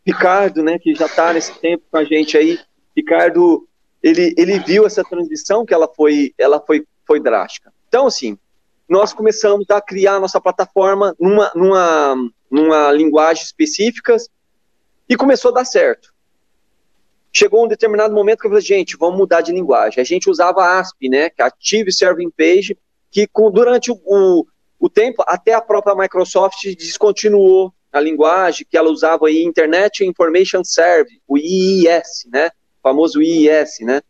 [0.06, 2.58] Ricardo, né, que já está nesse tempo com a gente aí,
[2.96, 3.68] Ricardo,
[4.02, 7.70] ele, ele viu essa transição que ela foi, ela foi, foi drástica.
[7.88, 8.38] Então, assim,
[8.88, 12.14] nós começamos a criar nossa plataforma numa, numa,
[12.50, 14.16] numa linguagem específica
[15.06, 16.13] e começou a dar certo.
[17.37, 20.01] Chegou um determinado momento que eu falei, gente, vamos mudar de linguagem.
[20.01, 22.79] A gente usava ASP, né, que é Active Serving Page,
[23.11, 24.47] que com, durante o, o,
[24.79, 30.62] o tempo, até a própria Microsoft descontinuou a linguagem que ela usava aí, Internet Information
[30.62, 34.01] Service, o IIS, né, famoso IIS, né?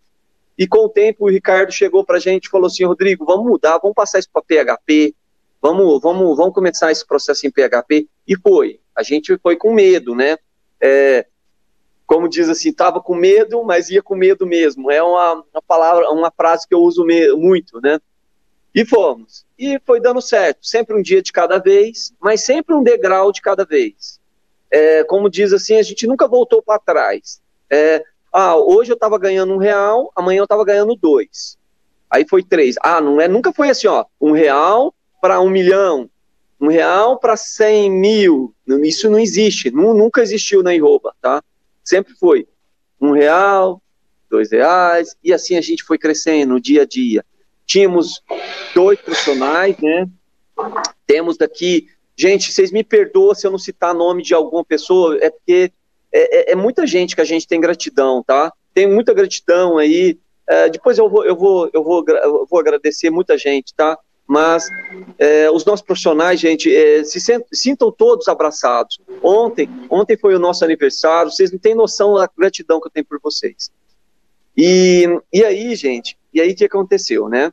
[0.57, 3.47] E com o tempo o Ricardo chegou para a gente e falou assim, Rodrigo, vamos
[3.47, 5.15] mudar, vamos passar isso para PHP,
[5.63, 8.07] vamos, vamos, vamos começar esse processo em PHP.
[8.29, 8.81] E foi.
[8.95, 10.37] A gente foi com medo, né?
[10.81, 11.27] É,
[12.07, 14.90] como diz assim, estava com medo, mas ia com medo mesmo.
[14.90, 17.05] É uma, uma palavra, uma frase que eu uso
[17.37, 17.99] muito, né?
[18.75, 19.47] E fomos.
[19.59, 20.67] E foi dando certo.
[20.67, 24.21] Sempre um dia de cada vez, mas sempre um degrau de cada vez.
[24.71, 27.40] É, como diz assim, a gente nunca voltou para trás.
[27.71, 31.57] É, ah, hoje eu estava ganhando um real, amanhã eu estava ganhando dois.
[32.11, 32.75] Aí foi três.
[32.83, 36.11] Ah, não é, nunca foi assim, ó, um real para um milhão,
[36.61, 38.53] um real para cem mil.
[38.83, 41.43] Isso não existe, nunca existiu na Iroba, tá?
[41.85, 42.49] Sempre foi
[43.01, 43.83] um real,
[44.31, 47.25] dois reais, e assim a gente foi crescendo dia a dia.
[47.66, 48.23] Tínhamos
[48.75, 50.09] dois profissionais, né?
[51.07, 55.31] Temos daqui, gente, vocês me perdoam se eu não citar nome de alguma pessoa, é
[55.31, 55.73] porque
[56.12, 58.53] é, é, é, muita gente que a gente tem gratidão, tá?
[58.73, 60.18] Tem muita gratidão aí.
[60.49, 63.99] É, depois eu vou, eu, vou, eu, vou, eu vou agradecer muita gente, tá?
[64.27, 64.67] Mas
[65.19, 67.21] é, os nossos profissionais, gente, é, se
[67.53, 68.99] sintam todos abraçados.
[69.23, 73.07] Ontem, ontem foi o nosso aniversário, vocês não têm noção da gratidão que eu tenho
[73.07, 73.71] por vocês.
[74.57, 77.53] E, e aí, gente, e aí que aconteceu, né?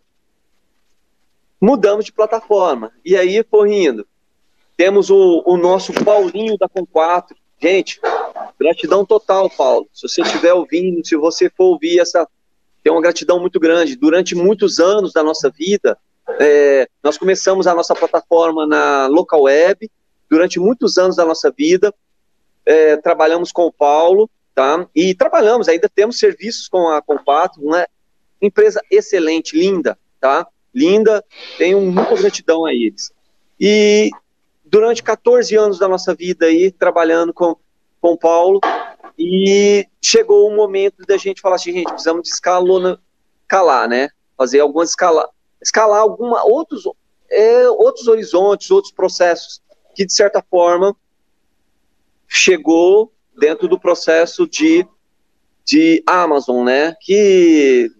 [1.59, 2.91] Mudamos de plataforma.
[3.03, 4.07] E aí foi indo.
[4.77, 7.35] Temos o, o nosso Paulinho da Com4.
[7.61, 7.99] Gente,
[8.61, 9.87] Gratidão total, Paulo.
[9.91, 12.27] Se você estiver ouvindo, se você for ouvir essa.
[12.83, 13.95] Tem uma gratidão muito grande.
[13.95, 15.97] Durante muitos anos da nossa vida,
[16.39, 19.89] é, nós começamos a nossa plataforma na local web.
[20.29, 21.93] Durante muitos anos da nossa vida,
[22.65, 24.87] é, trabalhamos com o Paulo, tá?
[24.95, 27.85] E trabalhamos, ainda temos serviços com a Compato, uma
[28.41, 30.47] empresa excelente, linda, tá?
[30.73, 31.23] Linda,
[31.57, 33.11] tenho muita gratidão a eles.
[33.59, 34.09] E
[34.63, 37.57] durante 14 anos da nossa vida aí, trabalhando com
[38.01, 38.59] com Paulo,
[39.17, 42.99] e chegou o momento da gente falar assim, gente, precisamos de escalona,
[43.43, 44.09] escalar, né?
[44.35, 45.27] Fazer algumas escalar,
[45.61, 46.83] escalar alguma, outros,
[47.29, 49.61] é, outros horizontes, outros processos,
[49.95, 50.95] que de certa forma
[52.27, 54.85] chegou dentro do processo de,
[55.65, 56.95] de Amazon, né?
[57.01, 57.91] Que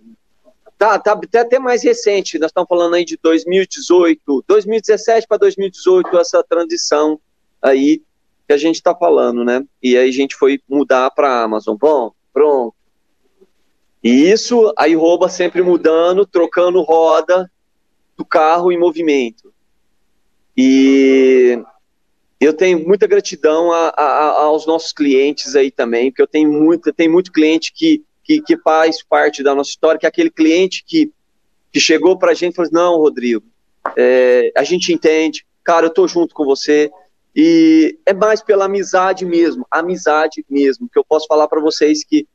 [0.78, 6.44] tá, tá até mais recente, nós estamos falando aí de 2018, 2017 para 2018, essa
[6.44, 7.20] transição
[7.62, 8.02] aí
[8.48, 9.64] que a gente está falando, né?
[9.82, 11.78] E aí a gente foi mudar para Amazon.
[11.80, 12.76] Bom, pronto.
[14.04, 17.50] E isso aí rouba sempre mudando, trocando roda
[18.18, 19.54] do carro em movimento.
[20.58, 21.62] E
[22.40, 26.92] eu tenho muita gratidão a, a, aos nossos clientes aí também, porque eu tenho muito,
[26.92, 30.84] tem muito cliente que, que, que, faz parte da nossa história, que é aquele cliente
[30.86, 31.12] que,
[31.72, 33.44] que chegou para a gente e falou: assim, Não, Rodrigo,
[33.96, 36.90] é, a gente entende, cara, eu estou junto com você,
[37.36, 42.28] e é mais pela amizade mesmo, amizade mesmo, que eu posso falar para vocês que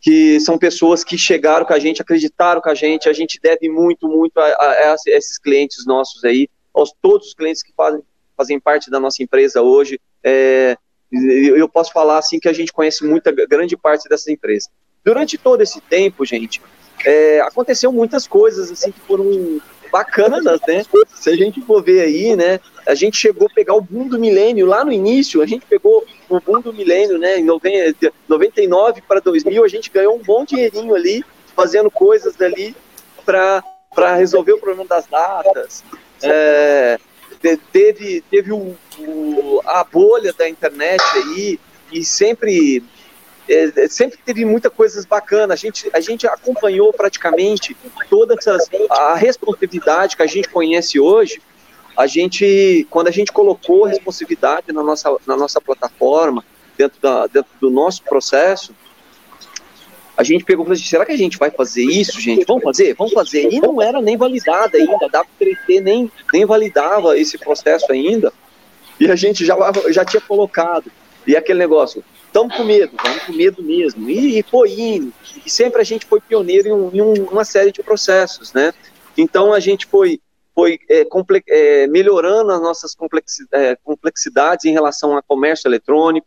[0.00, 3.68] que são pessoas que chegaram com a gente, acreditaram com a gente, a gente deve
[3.68, 8.02] muito, muito a, a, a esses clientes nossos aí, aos todos os clientes que fazem,
[8.36, 10.00] fazem parte da nossa empresa hoje.
[10.24, 10.76] É,
[11.12, 14.68] eu posso falar assim que a gente conhece muita grande parte dessa empresa.
[15.04, 16.62] Durante todo esse tempo, gente,
[17.04, 19.60] é, aconteceu muitas coisas assim que foram
[19.90, 20.84] bacanas, né?
[21.14, 22.60] Se a gente for ver aí, né?
[22.86, 26.06] A gente chegou a pegar o boom do milênio lá no início, a gente pegou
[26.36, 27.38] o boom do milênio, né?
[27.38, 32.74] Em 99 para 2000, a gente ganhou um bom dinheirinho ali, fazendo coisas ali
[33.24, 33.62] para
[34.16, 35.84] resolver o problema das datas.
[36.22, 36.98] É,
[37.72, 41.58] teve teve o, o, a bolha da internet aí,
[41.92, 42.82] e sempre
[43.48, 45.50] é, é, sempre teve muita coisas bacanas.
[45.50, 47.76] A gente, a gente acompanhou praticamente
[48.08, 51.42] toda essas, a responsabilidade que a gente conhece hoje.
[52.00, 56.42] A gente, quando a gente colocou responsividade na nossa, na nossa plataforma,
[56.74, 58.74] dentro, da, dentro do nosso processo,
[60.16, 62.46] a gente pegou e falou assim, será que a gente vai fazer isso, gente?
[62.46, 62.94] Vamos fazer?
[62.94, 63.52] Vamos fazer.
[63.52, 68.32] E não era nem validada ainda, a WTT nem, nem validava esse processo ainda,
[68.98, 69.54] e a gente já,
[69.90, 70.90] já tinha colocado.
[71.26, 74.08] E aquele negócio, estamos com medo, vamos com medo mesmo.
[74.08, 75.12] E, e foi indo.
[75.44, 78.72] E sempre a gente foi pioneiro em, um, em um, uma série de processos, né?
[79.18, 80.18] Então a gente foi,
[80.60, 81.06] foi é,
[81.48, 86.26] é, melhorando as nossas complexidades, é, complexidades em relação a comércio eletrônico.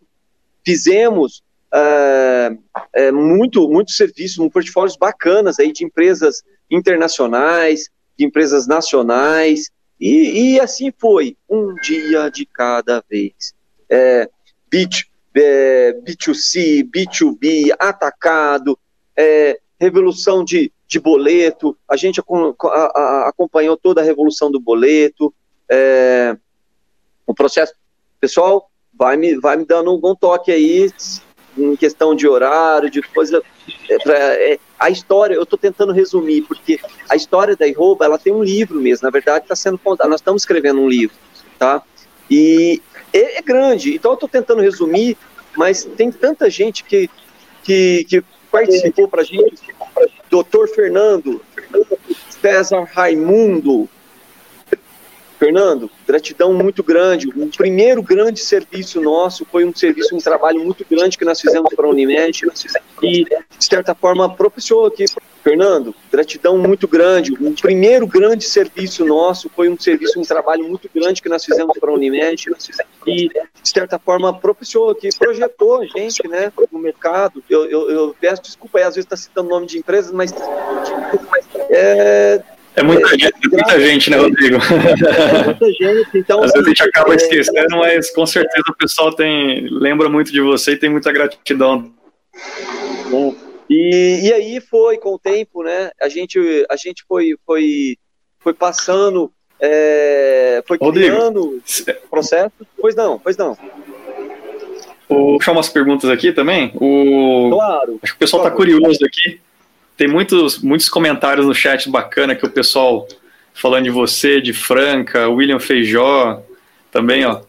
[0.66, 2.58] Fizemos, é,
[2.94, 9.70] é, muito, muito serviço, um portfólios bacanas aí de empresas internacionais, de empresas nacionais,
[10.00, 13.54] e, e assim foi, um dia de cada vez.
[13.88, 14.28] É,
[14.68, 14.90] B,
[15.36, 18.80] é, B2C, B2B, atacado,
[19.16, 22.22] é, revolução de, de boleto, a gente
[23.26, 25.34] acompanhou toda a revolução do boleto,
[25.68, 26.38] é,
[27.26, 27.74] o processo.
[28.20, 30.92] Pessoal, vai me, vai me dando um, toque aí
[31.58, 33.42] em questão de horário, de coisa.
[33.90, 36.80] É, pra, é, a história, eu estou tentando resumir, porque
[37.10, 40.20] a história da Iroba, ela tem um livro mesmo, na verdade está sendo contado, nós
[40.20, 41.16] estamos escrevendo um livro,
[41.58, 41.82] tá?
[42.30, 45.18] E é, é grande, então eu estou tentando resumir,
[45.58, 47.10] mas tem tanta gente que,
[47.64, 49.64] que, que participou para a gente,
[50.30, 51.42] doutor Fernando,
[52.40, 53.90] César Raimundo,
[55.40, 57.28] Fernando, gratidão muito grande.
[57.30, 61.74] O primeiro grande serviço nosso foi um serviço, um trabalho muito grande que nós fizemos
[61.76, 62.42] para a Unimed
[63.02, 65.06] e, de certa forma, propiciou aqui.
[65.44, 67.34] Fernando, gratidão muito grande.
[67.34, 71.78] O primeiro grande serviço nosso foi um serviço, um trabalho muito grande que nós fizemos
[71.78, 72.50] para a Unimed
[73.06, 77.44] e, de certa forma, propiciou aqui, projetou a gente né, no mercado.
[77.50, 80.34] Eu, eu, eu peço desculpa aí, às vezes está citando nome de empresas, mas
[81.70, 82.42] é,
[82.76, 84.56] é muita, é, gente, muita gente, né, Rodrigo?
[84.56, 86.42] É muita gente, então.
[86.42, 90.32] Às vezes a gente acaba é, esquecendo, mas com certeza o pessoal tem, lembra muito
[90.32, 91.92] de você e tem muita gratidão.
[93.12, 93.36] Bom,
[93.74, 95.90] e, e aí foi, com o tempo, né?
[96.02, 96.38] A gente,
[96.70, 97.98] a gente foi, foi,
[98.40, 101.62] foi passando, é, foi Rodrigo, criando
[102.10, 102.54] processo.
[102.80, 103.58] Pois não, pois não.
[105.10, 106.72] Vou puxar umas perguntas aqui também.
[106.76, 107.50] O...
[107.52, 108.00] Claro.
[108.02, 109.40] Acho que o pessoal está curioso aqui.
[109.98, 113.08] Tem muitos, muitos comentários no chat bacana que o pessoal
[113.54, 116.42] falando de você, de Franca, William Feijó,
[116.92, 117.42] também, ó,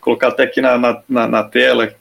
[0.00, 1.94] colocar até aqui na, na, na tela,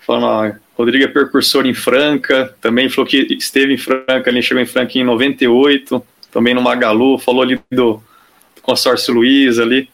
[0.00, 4.62] falando, ó, Rodrigo é percursor em Franca, também falou que esteve em Franca, ele chegou
[4.62, 7.94] em Franca em 98, também no Magalu, falou ali do,
[8.54, 9.90] do consórcio Luiz ali.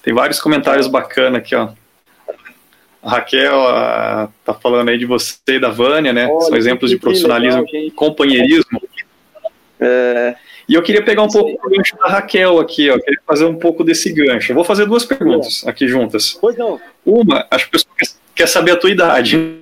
[0.00, 1.70] Tem vários comentários bacanas aqui, ó.
[3.02, 6.28] A Raquel a, tá falando aí de você e da Vânia, né?
[6.28, 8.80] Olha, São exemplos de profissionalismo, legal, companheirismo.
[9.80, 10.36] É,
[10.68, 12.98] e eu queria pegar um pouco o gancho da Raquel aqui, ó.
[12.98, 14.52] Queria fazer um pouco desse gancho.
[14.52, 16.38] Eu vou fazer duas perguntas aqui juntas.
[16.40, 16.80] Pois não.
[17.04, 19.57] Uma, acho que o pessoal quer saber a tua idade.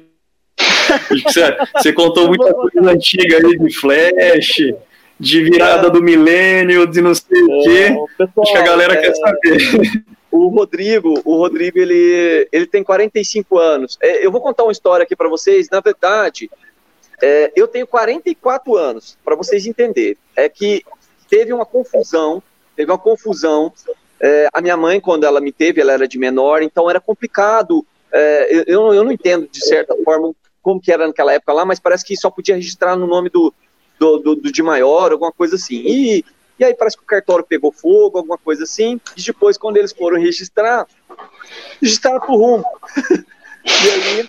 [1.24, 4.74] Você, você contou muita coisa antiga aí de Flash,
[5.18, 7.96] de virada do milênio, de não sei o quê.
[8.18, 8.96] Pessoal, acho que a galera é...
[8.96, 10.04] quer saber.
[10.30, 13.96] O Rodrigo, o Rodrigo, ele, ele tem 45 anos.
[14.02, 15.68] É, eu vou contar uma história aqui para vocês.
[15.70, 16.50] Na verdade,
[17.22, 20.18] é, eu tenho 44 anos, para vocês entenderem.
[20.34, 20.84] É que
[21.28, 22.42] teve uma confusão,
[22.74, 23.72] teve uma confusão.
[24.20, 27.86] É, a minha mãe, quando ela me teve, ela era de menor, então era complicado.
[28.12, 30.34] É, eu, eu não entendo, de certa forma,
[30.66, 33.54] como que era naquela época lá, mas parece que só podia registrar no nome do,
[34.00, 35.76] do, do, do de maior, alguma coisa assim.
[35.76, 36.24] E,
[36.58, 39.92] e aí parece que o cartório pegou fogo, alguma coisa assim, e depois, quando eles
[39.92, 40.84] foram registrar,
[41.80, 42.64] registraram por rumo.
[43.64, 44.28] e aí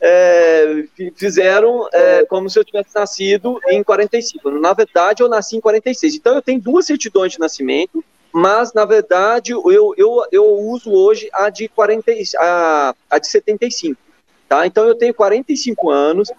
[0.00, 0.84] é,
[1.16, 4.52] fizeram é, como se eu tivesse nascido em 45.
[4.52, 6.14] Na verdade, eu nasci em 46.
[6.14, 11.28] Então, eu tenho duas certidões de nascimento, mas, na verdade, eu, eu, eu uso hoje
[11.30, 14.03] a de, 40, a, a de 75.
[14.48, 14.66] Tá?
[14.66, 16.30] Então, eu tenho 45 anos.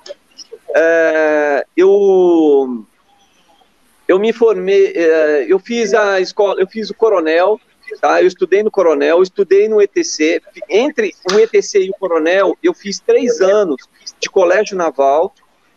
[0.75, 2.85] É, eu,
[4.07, 7.59] eu me formei, é, eu fiz a escola, eu fiz o coronel,
[8.01, 8.21] Tá?
[8.21, 10.41] Eu estudei no Coronel, estudei no ETC.
[10.69, 13.87] Entre o ETC e o Coronel, eu fiz três anos
[14.19, 15.33] de colégio naval,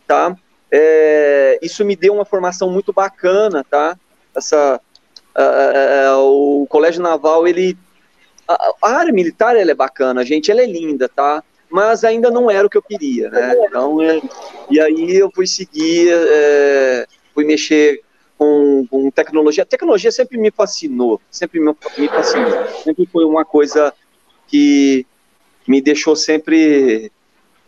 [0.06, 0.34] tá?
[0.70, 3.98] É, isso me deu uma formação muito bacana, tá?
[4.34, 4.80] Essa,
[6.18, 7.76] o colégio naval, ele,
[8.46, 11.42] a, a, área militar, ela é bacana, gente, ela é linda, tá?
[11.70, 13.54] Mas ainda não era o que eu queria, né?
[13.66, 14.20] Então, é,
[14.70, 18.02] e aí eu fui seguir, é, fui mexer
[18.38, 19.64] com, com tecnologia.
[19.64, 22.66] A tecnologia sempre me fascinou, sempre me, me fascinou.
[22.84, 23.92] Sempre foi uma coisa
[24.46, 25.04] que
[25.66, 27.12] me deixou sempre.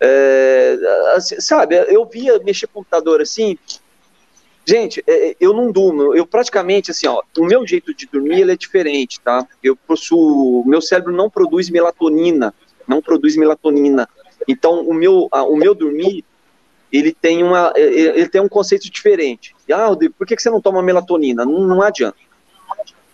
[0.00, 0.78] É,
[1.14, 3.58] assim, sabe, eu via mexer computador assim.
[4.64, 6.14] Gente, é, eu não durmo.
[6.14, 9.46] Eu praticamente, assim, ó, o meu jeito de dormir é diferente, tá?
[9.62, 10.64] Eu possuo.
[10.66, 12.54] Meu cérebro não produz melatonina.
[12.90, 14.08] Não produz melatonina.
[14.48, 16.24] Então, o meu, o meu dormir
[16.92, 19.54] ele tem, uma, ele tem um conceito diferente.
[19.72, 21.44] Ah, Rodrigo, por que você não toma melatonina?
[21.44, 22.16] Não, não adianta.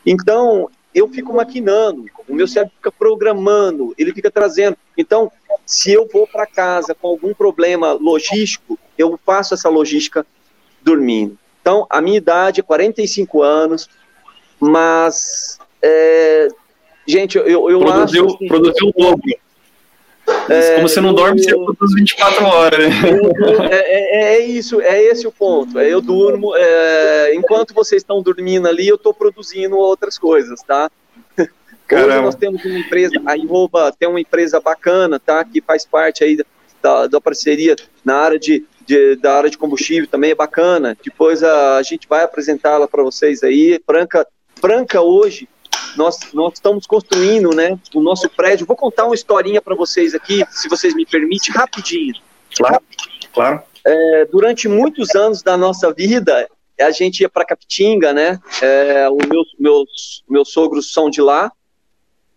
[0.06, 4.78] Então, eu fico maquinando, o meu cérebro fica programando, ele fica trazendo.
[4.96, 5.30] Então,
[5.66, 10.24] se eu vou para casa com algum problema logístico, eu faço essa logística
[10.80, 11.38] dormindo.
[11.60, 13.90] Então, a minha idade é 45 anos,
[14.58, 16.48] mas, é,
[17.06, 18.36] gente, eu, eu produziu, acho...
[18.36, 19.45] Assim, produziu o dobro.
[20.48, 22.94] É, Como você não dorme sempre das 24 horas, né?
[23.70, 25.78] É, é, é, isso, é esse o ponto.
[25.80, 26.52] Eu durmo,
[27.34, 30.90] enquanto vocês estão dormindo ali, eu estou produzindo outras coisas, tá?
[31.86, 32.14] Caramba.
[32.14, 35.44] Hoje nós temos uma empresa, a Iroba tem uma empresa bacana, tá?
[35.44, 36.36] Que faz parte aí
[36.82, 40.96] da, da parceria na área de, de, da área de combustível também é bacana.
[41.04, 43.80] Depois a, a gente vai apresentá-la para vocês aí.
[43.84, 44.26] Franca,
[44.60, 45.48] Franca hoje
[45.96, 48.66] nós, nós estamos construindo né, o nosso prédio.
[48.66, 52.14] Vou contar uma historinha para vocês aqui, se vocês me permitem, rapidinho.
[52.56, 52.82] Claro,
[53.32, 53.62] claro.
[53.84, 56.48] É, durante muitos anos da nossa vida,
[56.80, 58.40] a gente ia para Capitinga, né?
[58.60, 61.52] É, os meus, meus, meus sogros são de lá.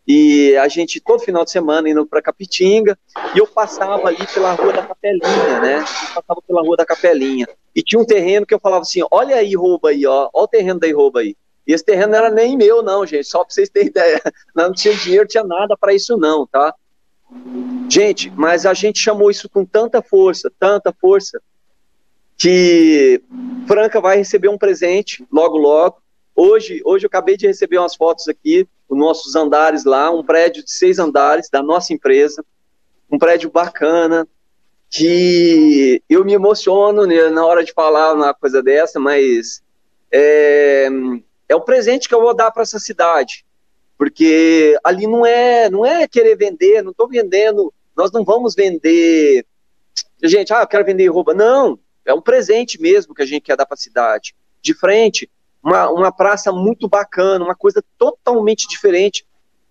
[0.07, 2.97] E a gente, todo final de semana, indo para Capitinga,
[3.35, 5.79] e eu passava ali pela Rua da Capelinha, né?
[5.79, 7.47] Eu passava pela Rua da Capelinha.
[7.75, 10.47] E tinha um terreno que eu falava assim: olha aí, rouba aí, ó, olha o
[10.47, 11.35] terreno da rouba aí.
[11.69, 14.19] E esse terreno não era nem meu, não, gente, só para vocês terem ideia.
[14.55, 16.73] Não tinha dinheiro, tinha nada para isso, não, tá?
[17.87, 21.39] Gente, mas a gente chamou isso com tanta força, tanta força,
[22.35, 23.21] que
[23.67, 26.01] Franca vai receber um presente logo, logo.
[26.35, 30.65] Hoje, hoje eu acabei de receber umas fotos aqui, os nossos andares lá, um prédio
[30.65, 32.43] de seis andares da nossa empresa,
[33.11, 34.27] um prédio bacana,
[34.89, 39.61] que eu me emociono né, na hora de falar uma coisa dessa, mas
[40.11, 40.89] é,
[41.49, 43.43] é o presente que eu vou dar para essa cidade,
[43.97, 49.45] porque ali não é, não é querer vender, não estou vendendo, nós não vamos vender,
[50.23, 53.57] gente, ah, eu quero vender roupa, não, é um presente mesmo que a gente quer
[53.57, 54.33] dar para a cidade.
[54.61, 55.29] De frente,
[55.61, 59.25] uma, uma praça muito bacana, uma coisa totalmente diferente.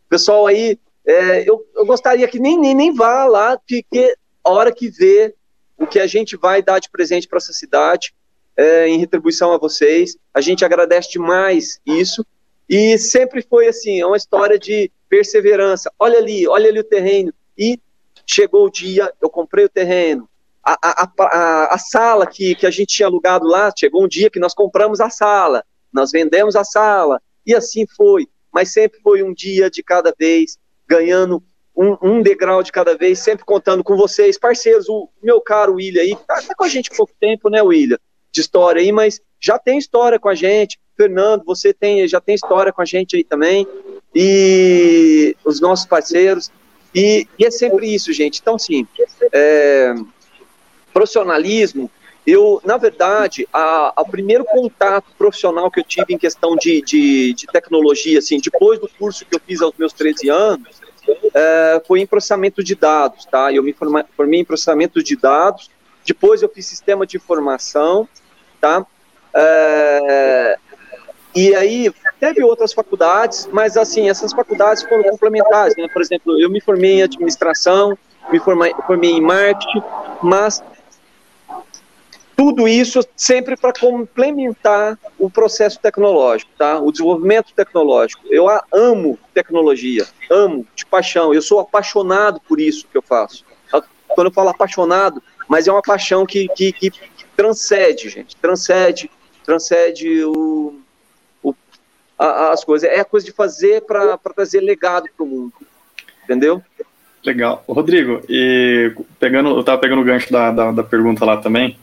[0.09, 4.15] Pessoal aí, é, eu, eu gostaria que nem, nem, nem vá lá, porque
[4.45, 5.35] a hora que vê
[5.77, 8.15] o que a gente vai dar de presente para essa cidade,
[8.59, 10.17] é, em retribuição a vocês.
[10.35, 12.27] A gente agradece demais isso.
[12.69, 15.91] E sempre foi assim, é uma história de perseverança.
[15.99, 17.33] Olha ali, olha ali o terreno.
[17.57, 17.81] E
[18.27, 20.29] chegou o dia, eu comprei o terreno.
[20.63, 24.29] A, a, a, a, sala que, que a gente tinha alugado lá, chegou um dia
[24.29, 28.29] que nós compramos a sala, nós vendemos a sala, e assim foi.
[28.53, 31.43] Mas sempre foi um dia de cada vez, ganhando
[31.75, 34.91] um, um degrau de cada vez, sempre contando com vocês, parceiros.
[34.91, 37.99] O meu caro William aí, tá, tá com a gente há pouco tempo, né, William?
[38.33, 40.79] De história aí, mas já tem história com a gente.
[40.97, 43.67] Fernando, você tem, já tem história com a gente aí também.
[44.15, 46.51] E os nossos parceiros.
[46.95, 48.41] E, e é sempre isso, gente.
[48.41, 48.87] Então, sim,
[49.33, 49.95] é,
[50.93, 51.91] profissionalismo.
[52.27, 53.49] Eu, na verdade,
[53.97, 58.79] o primeiro contato profissional que eu tive em questão de, de, de tecnologia, assim, depois
[58.79, 60.81] do curso que eu fiz aos meus 13 anos,
[61.35, 63.51] é, foi em processamento de dados, tá?
[63.51, 65.71] Eu me formei em processamento de dados,
[66.09, 68.09] depois eu fiz sistema de informação,
[68.59, 68.85] tá?
[69.35, 70.59] É,
[71.35, 75.87] e aí teve outras faculdades, mas assim, essas faculdades foram complementares, né?
[75.93, 77.97] Por exemplo, eu me formei em administração,
[78.33, 79.83] me formei, formei em marketing,
[80.23, 80.63] mas
[82.35, 86.79] tudo isso sempre para complementar o processo tecnológico, tá?
[86.79, 88.23] O desenvolvimento tecnológico.
[88.31, 91.35] Eu amo tecnologia, amo de paixão.
[91.35, 93.45] Eu sou apaixonado por isso que eu faço.
[94.09, 96.93] Quando eu falo apaixonado, mas é uma paixão que, que, que
[97.37, 99.11] transcende, gente, transcende,
[99.45, 100.79] transcende o,
[101.43, 101.55] o
[102.19, 102.89] a, as coisas.
[102.89, 105.55] É a coisa de fazer para trazer legado para o mundo,
[106.25, 106.63] entendeu?
[107.25, 107.65] Legal.
[107.67, 111.77] Rodrigo, e pegando, eu estava pegando o gancho da, da, da, pergunta lá também,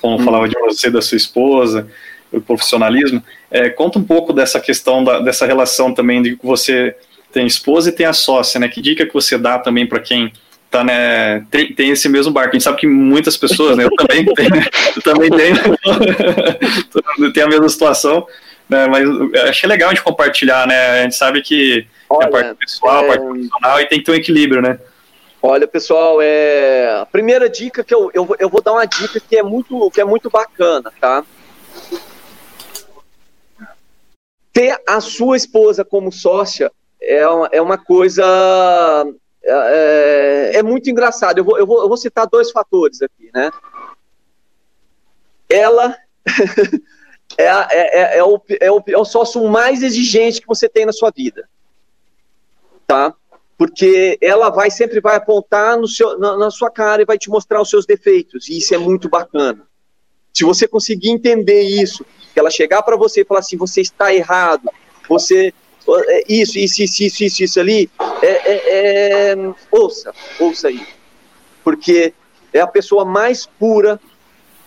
[0.00, 0.24] como hum.
[0.24, 1.88] falava de você, da sua esposa,
[2.32, 6.96] o profissionalismo, é, conta um pouco dessa questão, da, dessa relação também de que você
[7.32, 8.68] tem esposa e tem a sócia, né?
[8.68, 10.32] Que dica que você dá também para quem
[10.70, 12.50] tá, né, tem, tem esse mesmo barco.
[12.50, 14.54] A gente sabe que muitas pessoas, né, eu também tenho,
[14.96, 15.56] eu também tenho,
[17.32, 18.26] tenho a mesma situação,
[18.68, 19.04] né, mas
[19.48, 23.04] achei legal a gente compartilhar, né, a gente sabe que Olha, a parte pessoal, é...
[23.04, 24.78] a parte profissional, e tem que ter um equilíbrio, né.
[25.42, 27.00] Olha, pessoal, é...
[27.00, 30.00] a primeira dica que eu, eu, eu vou dar uma dica que é muito, que
[30.00, 31.24] é muito bacana, tá?
[34.52, 38.24] Ter a sua esposa como sócia é uma, é uma coisa
[39.50, 41.38] é, é, é muito engraçado.
[41.38, 43.50] Eu vou, eu, vou, eu vou citar dois fatores aqui, né?
[45.48, 45.96] Ela
[47.36, 50.86] é, é, é, é, o, é, o, é o sócio mais exigente que você tem
[50.86, 51.48] na sua vida,
[52.86, 53.14] tá?
[53.58, 57.28] Porque ela vai sempre vai apontar no seu, na, na sua cara e vai te
[57.28, 59.66] mostrar os seus defeitos, e isso é muito bacana.
[60.32, 64.70] Se você conseguir entender isso, ela chegar para você e falar assim, você está errado,
[65.08, 65.52] você
[66.28, 67.90] isso, isso, isso, isso, isso, isso ali,
[68.22, 69.36] é, é, é,
[69.70, 70.86] ouça, ouça aí,
[71.62, 72.12] porque
[72.52, 74.00] é a pessoa mais pura,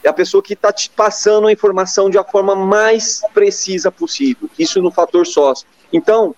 [0.03, 4.49] é a pessoa que está te passando a informação de a forma mais precisa possível,
[4.57, 5.67] isso no fator sócio.
[5.91, 6.36] Então,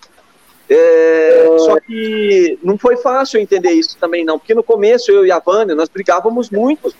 [0.68, 5.30] É, só que não foi fácil entender isso também, não, porque no começo eu e
[5.30, 6.92] a Vânia, nós brigávamos muito.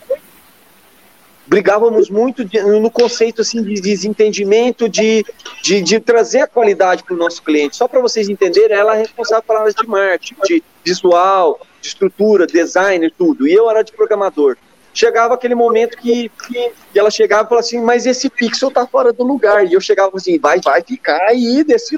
[1.47, 5.25] Brigávamos muito de, no conceito assim, de desentendimento, de,
[5.63, 7.77] de, de trazer a qualidade para o nosso cliente.
[7.77, 12.47] Só para vocês entenderem, ela é responsável por áreas de marketing, de visual, de estrutura,
[12.47, 13.47] design, tudo.
[13.47, 14.57] E eu era de programador
[14.97, 19.13] chegava aquele momento que, que, ela chegava e falava assim, mas esse pixel tá fora
[19.13, 19.67] do lugar.
[19.67, 21.95] E eu chegava assim, vai, vai ficar aí, desse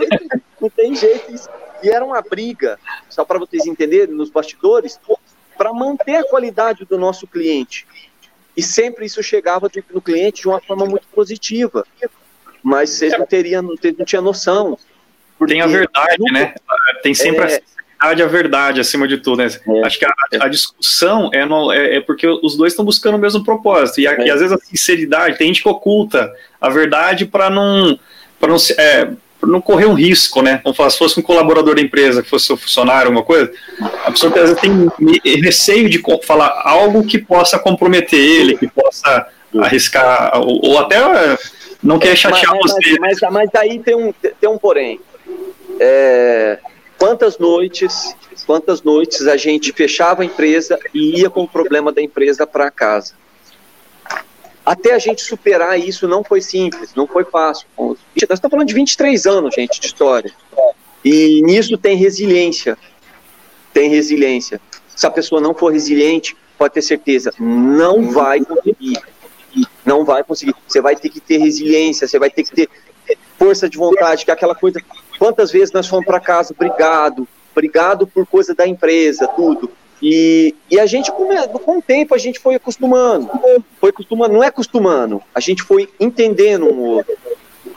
[0.61, 1.33] não tem jeito.
[1.33, 1.49] Isso.
[1.81, 2.77] E era uma briga,
[3.09, 4.99] só para vocês entenderem, nos bastidores,
[5.57, 7.87] para manter a qualidade do nosso cliente.
[8.59, 11.87] E sempre isso chegava no cliente de uma forma muito positiva.
[12.61, 14.77] Mas vocês não teriam, não, não tinha noção.
[15.47, 16.55] Tem a verdade, nunca, né?
[17.01, 19.47] Tem sempre é, sinceridade a verdade acima de tudo, né?
[19.47, 20.43] É, Acho que a, é.
[20.43, 24.01] a discussão é, no, é, é, porque os dois estão buscando o mesmo propósito.
[24.01, 26.29] E, a, e, às vezes a sinceridade, tem gente que oculta
[26.61, 27.97] a verdade para não,
[28.41, 30.61] pra não, é, não correr um risco, né?
[30.63, 33.53] Como se fosse um colaborador da empresa, que fosse seu funcionário, alguma coisa,
[34.05, 39.29] a pessoa às vezes tem receio de falar algo que possa comprometer ele, que possa
[39.59, 40.99] arriscar, ou, ou até
[41.83, 42.99] não quer chatear mas, você.
[42.99, 45.01] Mas, mas, mas aí tem um, tem um porém.
[45.81, 46.59] É,
[46.99, 52.03] Quantas noites, quantas noites a gente fechava a empresa e ia com o problema da
[52.03, 53.15] empresa para casa?
[54.69, 57.67] Até a gente superar isso não foi simples, não foi fácil.
[57.79, 60.31] Nós estamos falando de 23 anos, gente, de história.
[61.03, 62.77] E nisso tem resiliência.
[63.73, 64.61] Tem resiliência.
[64.95, 69.01] Se a pessoa não for resiliente, pode ter certeza, não vai conseguir.
[69.87, 70.55] Não vai conseguir.
[70.67, 72.69] Você vai ter que ter resiliência, você vai ter que ter
[73.39, 74.83] força de vontade, que é aquela coisa.
[75.19, 79.71] Quantas vezes nós fomos para casa, obrigado, obrigado por coisa da empresa, tudo.
[80.01, 81.29] E, e a gente, com,
[81.59, 83.31] com o tempo, a gente foi acostumando.
[83.81, 87.17] Foi acostumando, não é acostumando, a gente foi entendendo um outro.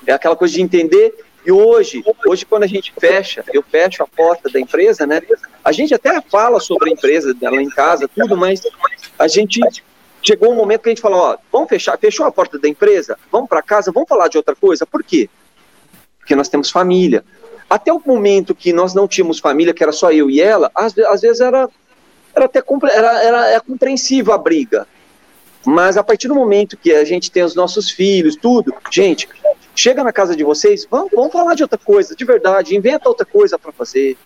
[0.06, 1.14] É aquela coisa de entender.
[1.44, 5.22] E hoje, hoje quando a gente fecha, eu fecho a porta da empresa, né?
[5.64, 8.62] A gente até fala sobre a empresa dela em casa, tudo, mas
[9.18, 9.60] a gente
[10.22, 13.18] chegou um momento que a gente falou, ó, vamos fechar, fechou a porta da empresa,
[13.32, 14.86] vamos para casa, vamos falar de outra coisa.
[14.86, 15.28] Por quê?
[16.22, 17.26] porque nós temos família.
[17.70, 20.98] Até o momento que nós não tínhamos família, que era só eu e ela, às,
[20.98, 21.70] às vezes era,
[22.36, 24.88] era até era, era, era compreensível a briga.
[25.66, 29.30] Mas a partir do momento que a gente tem os nossos filhos, tudo, gente,
[29.76, 33.26] chega na casa de vocês, vamos, vamos falar de outra coisa, de verdade, inventa outra
[33.26, 34.18] coisa para fazer.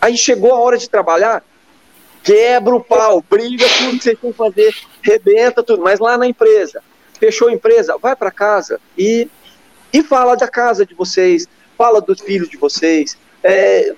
[0.00, 1.42] Aí chegou a hora de trabalhar,
[2.22, 6.26] quebra o pau, briga tudo que vocês têm que fazer, rebenta tudo, mas lá na
[6.26, 6.82] empresa,
[7.18, 9.28] fechou a empresa, vai para casa e
[9.92, 13.94] e fala da casa de vocês, fala dos filhos de vocês, é,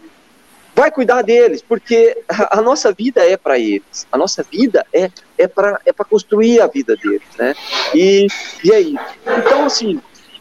[0.75, 5.47] vai cuidar deles, porque a, nossa vida é para eles, a nossa vida é, é
[5.47, 7.55] para é construir a vida deles, né?
[7.95, 8.27] E,
[8.63, 8.97] e aí?
[9.39, 10.01] Então, assim,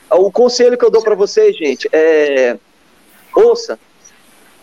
[0.10, 2.58] o conselho que eu dou para vocês, gente, é
[3.36, 3.80] ouça,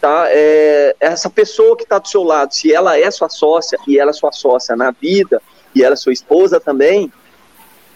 [0.00, 0.26] tá?
[0.28, 4.10] É, essa pessoa que está do seu lado, se ela é sua sócia e ela
[4.10, 5.40] é sua sócia na vida
[5.74, 7.12] e ela é sua esposa também,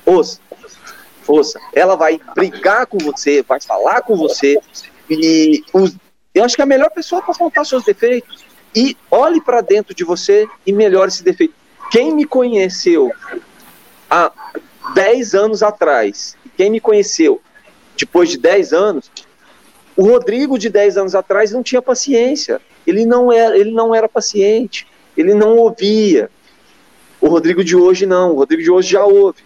[0.06, 0.38] ouça,
[1.22, 1.60] força.
[1.72, 4.60] Ela vai brigar com você, vai falar com você.
[5.10, 5.96] E os,
[6.34, 8.44] eu acho que é a melhor pessoa para contar seus defeitos.
[8.74, 11.54] E olhe para dentro de você e melhore esse defeito.
[11.90, 13.12] Quem me conheceu
[14.10, 14.32] há
[14.94, 17.40] 10 anos atrás, quem me conheceu
[17.96, 19.10] depois de 10 anos,
[19.96, 22.60] o Rodrigo de 10 anos atrás não tinha paciência.
[22.84, 24.86] Ele não era, ele não era paciente.
[25.16, 26.28] Ele não ouvia.
[27.20, 28.32] O Rodrigo de hoje não.
[28.32, 29.42] O Rodrigo de hoje já ouve.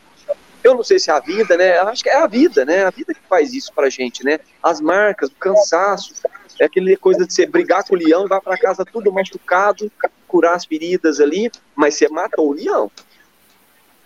[0.64, 1.78] Eu não sei se é a vida, né?
[1.78, 2.84] Acho que é a vida, né?
[2.84, 4.40] A vida que faz isso pra gente, né?
[4.62, 6.14] As marcas, o cansaço,
[6.60, 9.90] é aquele coisa de você brigar com o leão e vai para casa tudo machucado,
[10.26, 12.90] curar as feridas ali, mas você mata o leão.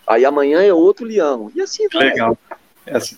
[0.07, 1.51] Aí amanhã é outro leão.
[1.55, 2.09] E assim vai.
[2.09, 2.37] Legal.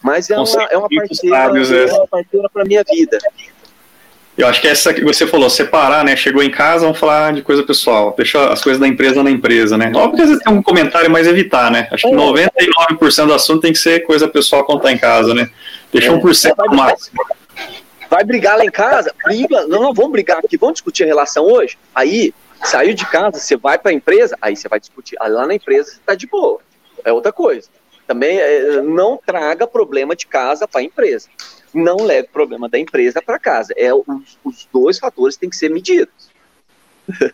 [0.03, 3.17] Mas é uma, é uma parceira, é uma parceira pra minha vida.
[4.37, 6.15] Eu acho que essa que você falou, separar, né?
[6.15, 8.13] Chegou em casa, vamos falar de coisa pessoal.
[8.17, 9.91] Deixa as coisas da empresa na empresa, né?
[9.95, 11.87] Óbvio que às vezes tem um comentário, mas evitar, né?
[11.89, 13.25] Acho que 99% é.
[13.25, 15.49] do assunto tem que ser coisa pessoal quando tá em casa, né?
[15.91, 16.69] Deixa 1% é.
[16.69, 17.17] no máximo.
[18.09, 19.13] Vai brigar lá em casa?
[19.23, 19.67] Briga.
[19.67, 20.57] Não, não, vamos brigar aqui.
[20.57, 21.77] Vamos discutir a relação hoje?
[21.93, 22.33] Aí,
[22.63, 25.15] saiu de casa, você vai para a empresa, aí você vai discutir.
[25.19, 26.59] Aí lá na empresa você tá de boa.
[27.03, 27.69] É outra coisa.
[28.07, 31.27] Também é, não traga problema de casa para a empresa
[31.75, 33.73] não leve problema da empresa para casa.
[33.75, 34.05] É, os,
[34.43, 36.13] os, dois fatores têm que ser medidos.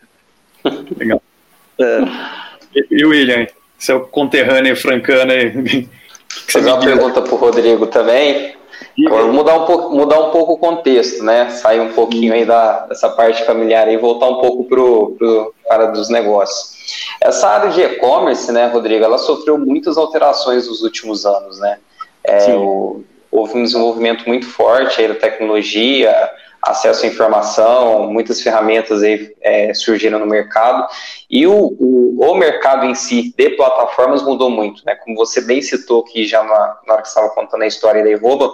[0.97, 1.21] Legal.
[1.79, 1.99] É.
[2.75, 3.47] E, e William,
[3.77, 5.87] seu conterrâneo francano aí.
[6.47, 8.55] Fazer uma pergunta para o Rodrigo também.
[8.97, 11.49] Vou mudar um pouco, mudar um pouco o contexto, né?
[11.49, 15.85] Sair um pouquinho aí da, dessa parte familiar e voltar um pouco pro, pro para
[15.87, 16.71] dos negócios.
[17.21, 21.77] Essa área de e-commerce, né, Rodrigo, ela sofreu muitas alterações nos últimos anos, né?
[22.23, 26.29] É, o, houve um desenvolvimento muito forte aí da tecnologia,
[26.61, 30.87] acesso à informação, muitas ferramentas aí é, surgiram no mercado,
[31.29, 34.95] e o, o, o, mercado em si de plataformas mudou muito, né?
[34.95, 38.09] Como você bem citou aqui já na, na hora que estava contando a história da
[38.09, 38.51] Iroba,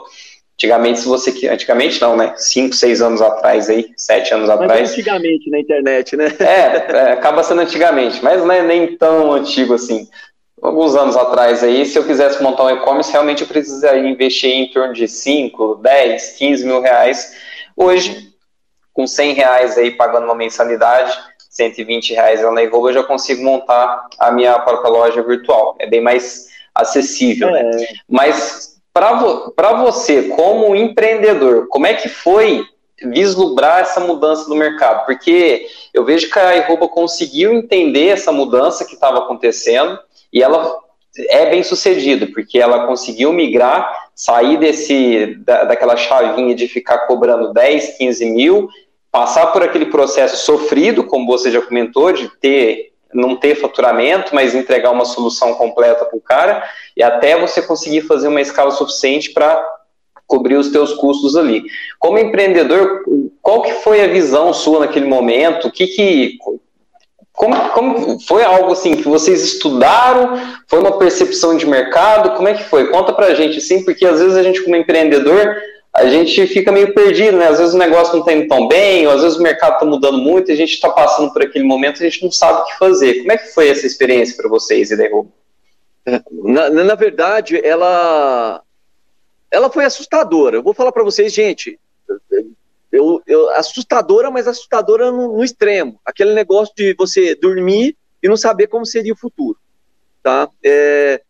[0.54, 1.50] antigamente, se você.
[1.50, 2.34] Antigamente não, né?
[2.38, 4.92] Cinco, seis anos atrás aí, sete anos mas atrás.
[4.92, 6.34] antigamente na internet, né?
[6.40, 10.08] É, é, acaba sendo antigamente, mas não é nem tão antigo assim
[10.62, 14.68] alguns anos atrás aí, se eu quisesse montar um e-commerce, realmente eu precisaria investir em
[14.70, 17.32] torno de 5, 10, 15 mil reais
[17.78, 18.34] Hoje,
[18.92, 21.16] com 100 reais aí pagando uma mensalidade,
[21.52, 25.76] 120 reais na Ivogo, eu já consigo montar a minha própria loja virtual.
[25.80, 27.60] É bem mais acessível, né?
[27.60, 27.64] é.
[27.64, 27.88] né?
[28.10, 29.54] Mas para vo
[29.84, 32.66] você, como empreendedor, como é que foi
[33.04, 35.06] vislumbrar essa mudança do mercado?
[35.06, 40.00] Porque eu vejo que a Iroba conseguiu entender essa mudança que estava acontecendo
[40.34, 40.80] e ela
[41.30, 47.54] é bem sucedida, porque ela conseguiu migrar sair desse, da, daquela chavinha de ficar cobrando
[47.54, 48.70] 10, 15 mil,
[49.12, 54.54] passar por aquele processo sofrido, como você já comentou, de ter não ter faturamento, mas
[54.54, 56.64] entregar uma solução completa para o cara,
[56.96, 59.66] e até você conseguir fazer uma escala suficiente para
[60.26, 61.64] cobrir os teus custos ali.
[62.00, 63.04] Como empreendedor,
[63.42, 65.70] qual que foi a visão sua naquele momento?
[65.70, 66.38] O que que
[67.38, 70.42] como, como foi algo assim que vocês estudaram?
[70.68, 72.36] Foi uma percepção de mercado?
[72.36, 72.90] Como é que foi?
[72.90, 75.56] Conta pra gente, assim, porque às vezes a gente, como empreendedor,
[75.94, 77.48] a gente fica meio perdido, né?
[77.48, 79.86] Às vezes o negócio não está indo tão bem, ou às vezes o mercado está
[79.86, 82.78] mudando muito, a gente está passando por aquele momento a gente não sabe o que
[82.80, 83.20] fazer.
[83.20, 85.32] Como é que foi essa experiência para vocês, Iderrubo?
[86.32, 88.64] Na, na verdade, ela,
[89.52, 90.58] ela foi assustadora.
[90.58, 91.80] Eu vou falar para vocês, gente,
[92.98, 96.00] eu, eu, assustadora, mas assustadora no, no, extremo.
[96.06, 99.58] Aquele negócio de você dormir e não saber como seria o futuro.
[100.24, 100.50] Tá?
[100.64, 101.22] É,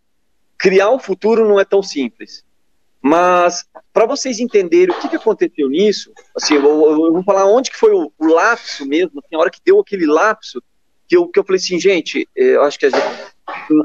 [0.57, 2.45] criar um futuro não é tão simples.
[3.01, 7.69] Mas, para vocês entenderem o que, que aconteceu nisso, assim, eu, eu, vou falar onde
[7.69, 10.61] que foi o, o lapso mesmo, assim, a hora que deu aquele lapso,
[11.07, 13.37] que eu, que eu falei assim, gente, é, eu acho que a gente.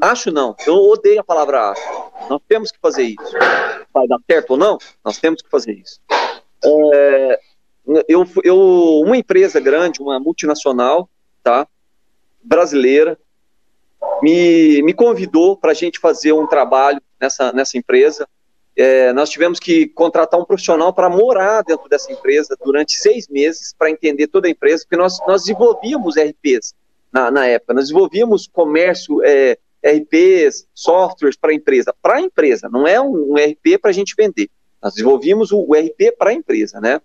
[0.02, 1.82] Acho não, eu odeio a palavra acho.
[2.28, 3.32] Nós temos que fazer isso.
[3.94, 4.76] Vai dar certo ou não?
[5.04, 6.00] Nós temos que fazer isso.
[6.64, 7.40] É,
[8.08, 8.58] eu, eu,
[9.04, 11.08] uma empresa grande, uma multinacional,
[11.42, 11.66] tá,
[12.42, 13.18] brasileira,
[14.22, 18.28] me, me convidou para a gente fazer um trabalho nessa, nessa empresa.
[18.76, 23.74] É, nós tivemos que contratar um profissional para morar dentro dessa empresa durante seis meses
[23.76, 26.74] para entender toda a empresa, porque nós, nós desenvolvíamos RPs
[27.12, 32.68] na, na época, nós desenvolvíamos comércio, é, RPs, softwares para a empresa, para a empresa,
[32.70, 34.48] não é um, um RP para a gente vender.
[34.82, 37.00] Nós desenvolvíamos o, o RP para a empresa, né?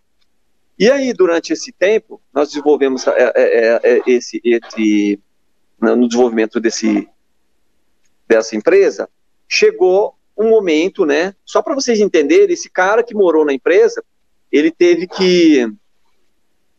[0.79, 5.19] E aí, durante esse tempo, nós desenvolvemos é, é, é, esse, esse,
[5.81, 7.09] no desenvolvimento desse,
[8.27, 9.09] dessa empresa,
[9.47, 11.33] chegou um momento, né?
[11.43, 14.03] Só para vocês entenderem, esse cara que morou na empresa,
[14.51, 15.65] ele teve que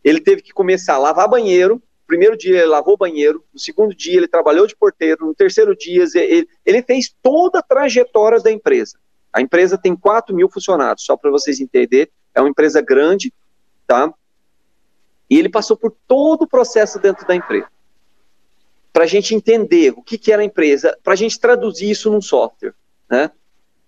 [0.01, 1.81] ele teve que começar a lavar banheiro.
[2.07, 6.05] primeiro dia ele lavou banheiro, no segundo dia ele trabalhou de porteiro, no terceiro dia
[6.15, 8.97] ele, ele fez toda a trajetória da empresa.
[9.31, 13.31] A empresa tem 4 mil funcionários, só para vocês entenderem, é uma empresa grande,
[13.89, 14.13] tá?
[15.27, 17.67] E ele passou por todo o processo dentro da empresa.
[18.93, 22.11] Para a gente entender o que, que era a empresa, para a gente traduzir isso
[22.11, 22.75] num software,
[23.09, 23.31] né?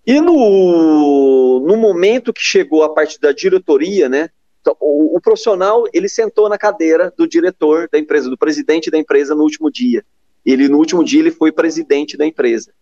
[0.04, 4.28] E no, no momento que chegou a parte da diretoria, né?
[4.60, 8.98] Então, o, o profissional, ele sentou na cadeira do diretor da empresa, do presidente da
[8.98, 10.04] empresa no último dia.
[10.44, 12.72] Ele, no último dia, ele foi presidente da empresa.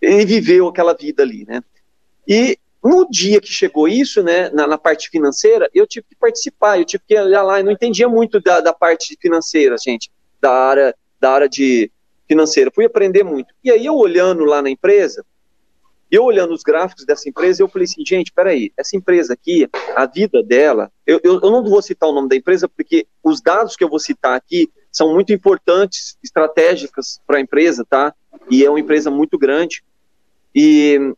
[0.00, 1.62] Ele viveu aquela vida ali, né?
[2.26, 6.78] E no dia que chegou isso, né, na, na, parte financeira, eu tive que participar,
[6.78, 10.52] eu tive que olhar lá, eu não entendia muito da, da parte financeira, gente, da
[10.52, 11.90] área, da área de
[12.28, 13.54] financeira, fui aprender muito.
[13.64, 15.24] E aí eu olhando lá na empresa,
[16.10, 19.66] eu olhando os gráficos dessa empresa, eu falei assim, gente, peraí, essa empresa aqui,
[19.96, 23.40] a vida dela, eu, eu, eu não vou citar o nome da empresa, porque os
[23.40, 28.14] dados que eu vou citar aqui são muito importantes, estratégicas para a empresa, tá?
[28.50, 29.82] E é uma empresa muito grande.
[30.54, 31.14] E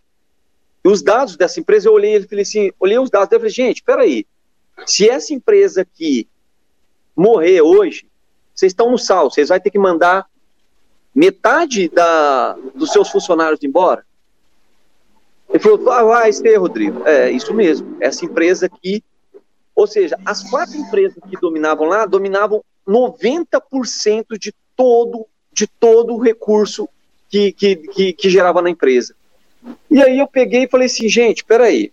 [0.86, 3.82] os dados dessa empresa, eu olhei e falei assim, olhei os dados, eu falei, gente,
[3.82, 4.26] peraí,
[4.86, 6.28] se essa empresa aqui
[7.16, 8.06] morrer hoje,
[8.54, 10.26] vocês estão no sal, vocês vão ter que mandar
[11.14, 14.04] metade da, dos seus funcionários embora?
[15.48, 17.06] Ele falou, ah, vai ser, Rodrigo.
[17.06, 17.96] É, isso mesmo.
[18.00, 19.02] Essa empresa aqui,
[19.74, 26.20] ou seja, as quatro empresas que dominavam lá, dominavam 90% de todo, de todo o
[26.20, 26.88] recurso
[27.28, 29.14] que, que, que, que gerava na empresa.
[29.90, 31.92] E aí eu peguei e falei assim, gente, peraí.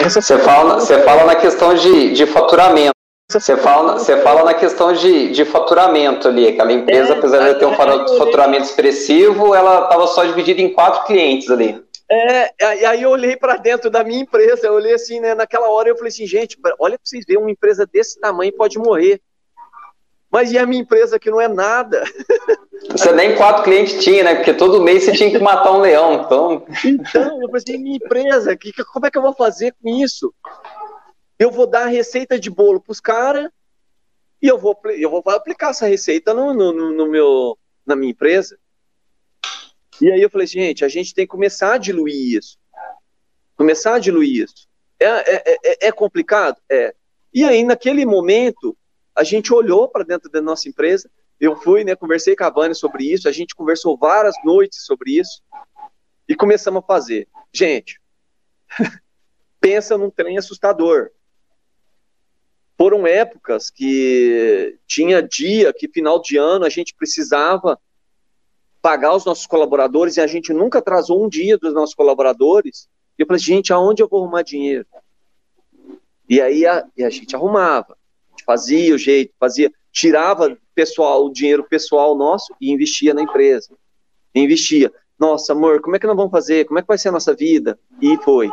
[0.00, 2.92] Essa você, fala, você fala na questão de, de faturamento.
[3.30, 6.48] Você fala, você fala na questão de, de faturamento ali.
[6.48, 11.06] Aquela empresa, é, apesar de ter um faturamento expressivo, ela estava só dividida em quatro
[11.06, 11.82] clientes ali.
[12.10, 15.70] É, e aí eu olhei para dentro da minha empresa, eu olhei assim, né, naquela
[15.70, 19.18] hora eu falei assim, gente, olha para vocês verem, uma empresa desse tamanho pode morrer.
[20.30, 22.04] Mas e a minha empresa que não é nada?
[22.90, 24.34] Você nem quatro clientes tinha, né?
[24.34, 26.66] Porque todo mês você tinha que matar um leão, então...
[26.84, 30.34] Então, eu falei assim, minha empresa, que, como é que eu vou fazer com isso?
[31.38, 33.48] Eu vou dar receita de bolo para os caras
[34.40, 37.56] e eu vou, eu vou aplicar essa receita no, no, no, meu,
[37.86, 38.58] na minha empresa.
[40.00, 42.58] E aí eu falei, gente, a gente tem que começar a diluir isso.
[43.56, 44.68] Começar a diluir isso.
[44.98, 46.56] É, é, é, é complicado?
[46.68, 46.94] É.
[47.32, 48.76] E aí, naquele momento,
[49.14, 51.08] a gente olhou para dentro da nossa empresa.
[51.42, 53.28] Eu fui, né, conversei com a Vânia sobre isso.
[53.28, 55.42] A gente conversou várias noites sobre isso.
[56.28, 57.26] E começamos a fazer.
[57.52, 58.00] Gente,
[59.60, 61.10] pensa num trem assustador.
[62.78, 67.76] Foram épocas que tinha dia, que final de ano a gente precisava
[68.80, 72.88] pagar os nossos colaboradores e a gente nunca atrasou um dia dos nossos colaboradores.
[73.18, 74.86] E eu falei, gente, aonde eu vou arrumar dinheiro?
[76.28, 81.26] E aí a, e a gente arrumava, a gente fazia o jeito, fazia, tirava pessoal,
[81.26, 83.76] o dinheiro pessoal nosso e investia na empresa.
[84.34, 84.92] Investia.
[85.18, 86.64] Nossa, amor, como é que nós vamos fazer?
[86.64, 87.78] Como é que vai ser a nossa vida?
[88.00, 88.50] E foi.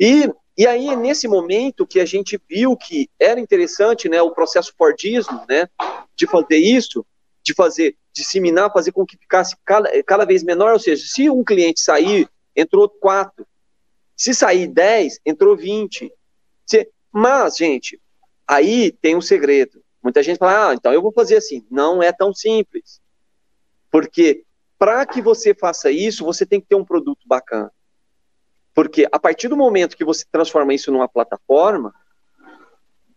[0.00, 4.72] E e aí nesse momento que a gente viu que era interessante, né, o processo
[4.78, 5.68] Fordismo, né,
[6.14, 7.04] de fazer isso,
[7.42, 11.42] de fazer, disseminar, fazer com que ficasse cada, cada vez menor, ou seja, se um
[11.42, 13.44] cliente sair, entrou quatro,
[14.16, 16.12] se sair dez, entrou vinte.
[17.12, 18.00] Mas, gente,
[18.46, 19.83] aí tem um segredo.
[20.04, 21.66] Muita gente fala, ah, então eu vou fazer assim.
[21.70, 23.00] Não é tão simples.
[23.90, 24.44] Porque
[24.78, 27.72] para que você faça isso, você tem que ter um produto bacana.
[28.74, 31.94] Porque a partir do momento que você transforma isso numa plataforma,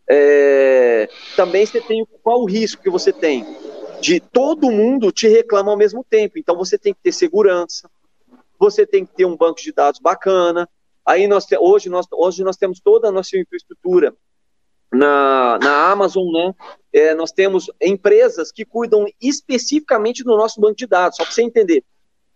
[0.09, 3.45] é, também você tem qual o risco que você tem
[3.99, 6.39] de todo mundo te reclama ao mesmo tempo.
[6.39, 7.89] Então você tem que ter segurança,
[8.57, 10.69] você tem que ter um banco de dados bacana.
[11.05, 14.15] Aí nós hoje nós hoje nós temos toda a nossa infraestrutura
[14.91, 16.53] na, na Amazon, né?
[16.93, 21.17] É, nós temos empresas que cuidam especificamente do nosso banco de dados.
[21.17, 21.83] Só para você entender,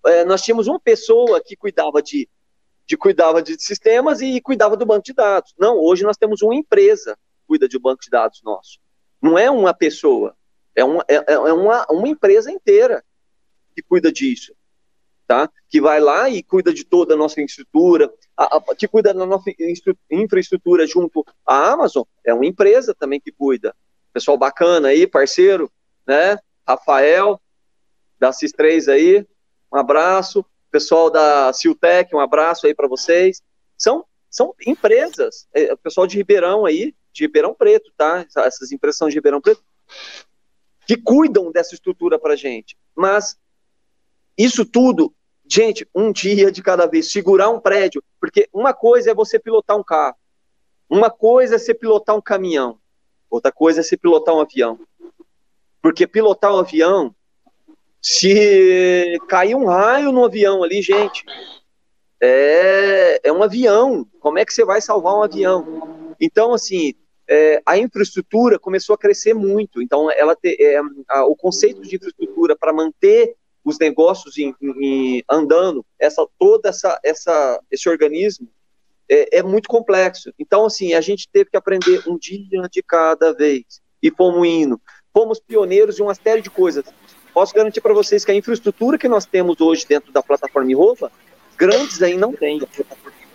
[0.05, 2.29] é, nós tínhamos uma pessoa que cuidava de
[2.91, 5.53] de cuidava de sistemas e cuidava do banco de dados.
[5.57, 8.79] Não, hoje nós temos uma empresa que cuida de banco de dados nosso.
[9.21, 10.35] Não é uma pessoa,
[10.75, 13.01] é uma, é, é uma, uma empresa inteira
[13.73, 14.53] que cuida disso.
[15.25, 15.49] Tá?
[15.69, 18.13] Que vai lá e cuida de toda a nossa infraestrutura,
[18.77, 19.51] que cuida da nossa
[20.09, 23.75] infraestrutura junto à Amazon, é uma empresa também que cuida.
[24.13, 25.71] Pessoal bacana aí, parceiro,
[26.07, 26.37] né?
[26.67, 27.39] Rafael,
[28.19, 29.27] da CIS3 aí,
[29.71, 33.43] um abraço pessoal da Siltec, um abraço aí para vocês.
[33.77, 38.25] São, são empresas, é, o pessoal de Ribeirão aí, de Ribeirão Preto, tá?
[38.37, 39.61] Essas empresas são de Ribeirão Preto,
[40.87, 42.77] que cuidam dessa estrutura para gente.
[42.95, 43.37] Mas
[44.37, 45.13] isso tudo,
[45.45, 49.75] gente, um dia de cada vez, segurar um prédio, porque uma coisa é você pilotar
[49.75, 50.15] um carro,
[50.87, 52.77] uma coisa é você pilotar um caminhão,
[53.27, 54.79] outra coisa é você pilotar um avião.
[55.81, 57.15] Porque pilotar um avião
[57.99, 61.23] se cair um raio no avião ali, gente,
[62.21, 64.07] é, é um avião.
[64.19, 66.15] Como é que você vai salvar um avião?
[66.19, 66.93] Então, assim,
[67.27, 69.81] é, a infraestrutura começou a crescer muito.
[69.81, 75.23] Então, ela te, é, a, o conceito de infraestrutura para manter os negócios em, em,
[75.29, 78.47] andando, essa toda essa, essa esse organismo
[79.09, 80.33] é, é, muito complexo.
[80.39, 83.65] Então, assim, a gente teve que aprender um dia de cada vez
[84.01, 84.81] e fomos indo.
[85.13, 86.85] Fomos pioneiros em uma série de coisas.
[87.33, 91.11] Posso garantir para vocês que a infraestrutura que nós temos hoje dentro da plataforma Irova,
[91.57, 92.61] grandes aí não tem.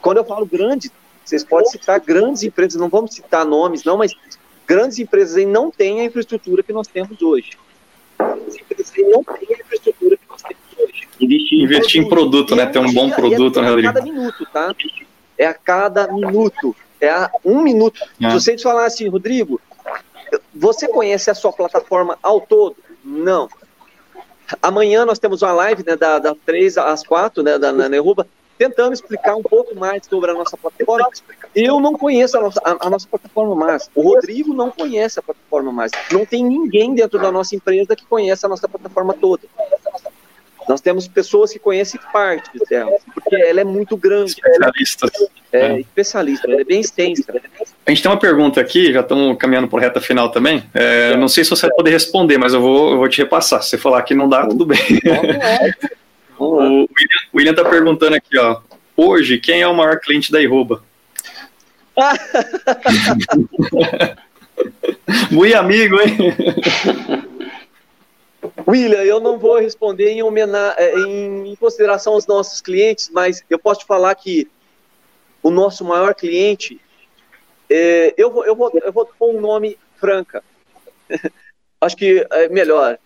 [0.00, 0.90] Quando eu falo grandes,
[1.24, 4.14] vocês podem citar grandes empresas, não vamos citar nomes, não, mas
[4.66, 7.58] grandes empresas aí não têm a infraestrutura que nós temos hoje.
[8.18, 11.05] Grandes empresas aí não têm a infraestrutura que nós temos hoje.
[11.20, 12.66] Investir, Investir em produto, em produto né?
[12.66, 13.88] Ter um bom produto, né, Rodrigo?
[13.88, 14.74] É a cada minuto, tá?
[15.38, 16.76] É a cada minuto.
[17.00, 18.00] É a um minuto.
[18.20, 18.30] É.
[18.30, 19.60] Se vocês falarem assim, Rodrigo,
[20.54, 22.76] você conhece a sua plataforma ao todo?
[23.04, 23.48] Não.
[24.62, 28.26] Amanhã nós temos uma live né, da, da 3 às 4, né, da, na Neruba,
[28.56, 31.08] tentando explicar um pouco mais sobre a nossa plataforma.
[31.54, 33.90] Eu não conheço a nossa, a, a nossa plataforma mais.
[33.94, 35.90] O Rodrigo não conhece a plataforma mais.
[36.12, 39.42] Não tem ninguém dentro da nossa empresa que conhece a nossa plataforma toda.
[40.68, 44.32] Nós temos pessoas que conhecem parte dela, porque ela é muito grande.
[44.32, 45.08] Especialista.
[45.52, 47.24] É, é, especialista, ela é bem extensa.
[47.84, 50.64] A gente tem uma pergunta aqui, já estamos caminhando por reta final também.
[50.74, 53.62] É, não sei se você vai poder responder, mas eu vou, eu vou te repassar.
[53.62, 54.78] Se você falar que não dá, tudo bem.
[56.38, 56.86] o
[57.34, 58.60] William está perguntando aqui, ó.
[58.96, 60.82] Hoje, quem é o maior cliente da Iroba?
[65.30, 66.16] Muito amigo, hein?
[68.66, 70.20] William, eu não vou responder em,
[70.76, 74.48] é, em, em consideração aos nossos clientes, mas eu posso te falar que
[75.42, 76.80] o nosso maior cliente,
[77.70, 80.42] é, eu, vou, eu, vou, eu vou pôr um nome Franca.
[81.80, 82.98] Acho que é melhor.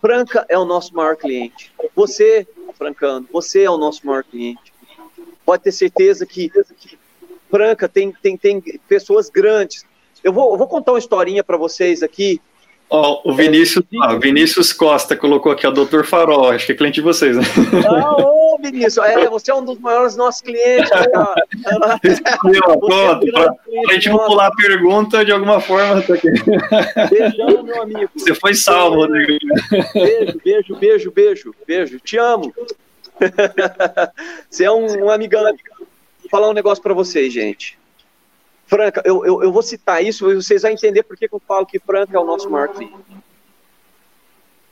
[0.00, 1.72] Franca é o nosso maior cliente.
[1.94, 4.72] Você, Francando, você é o nosso maior cliente.
[5.44, 6.50] Pode ter certeza que
[7.48, 9.84] Franca tem, tem, tem pessoas grandes.
[10.22, 12.40] Eu vou, eu vou contar uma historinha para vocês aqui
[12.94, 16.96] Ó, o Vinícius, ó, Vinícius Costa colocou aqui, ó, Doutor Farol, acho que é cliente
[16.96, 17.42] de vocês, né?
[17.88, 21.34] Ah, ô, Vinícius, é, você é um dos maiores nossos clientes, cara.
[22.44, 26.02] Meu, pronto, é pra, pra gente não pular a pergunta de alguma forma.
[26.02, 26.28] Tá aqui.
[27.08, 28.10] Beijão, meu amigo.
[28.14, 29.38] Você foi salvo, Rodrigo.
[29.94, 31.98] Beijo, beijo, beijo, beijo, beijo.
[32.00, 32.52] Te amo.
[34.50, 35.42] Você é um, um amigão.
[35.44, 37.78] Vou falar um negócio para vocês, gente.
[38.72, 41.78] Franca, eu, eu, eu, vou citar isso, vocês vão entender por que, eu falo que
[41.78, 42.94] Franca é o nosso maior cliente.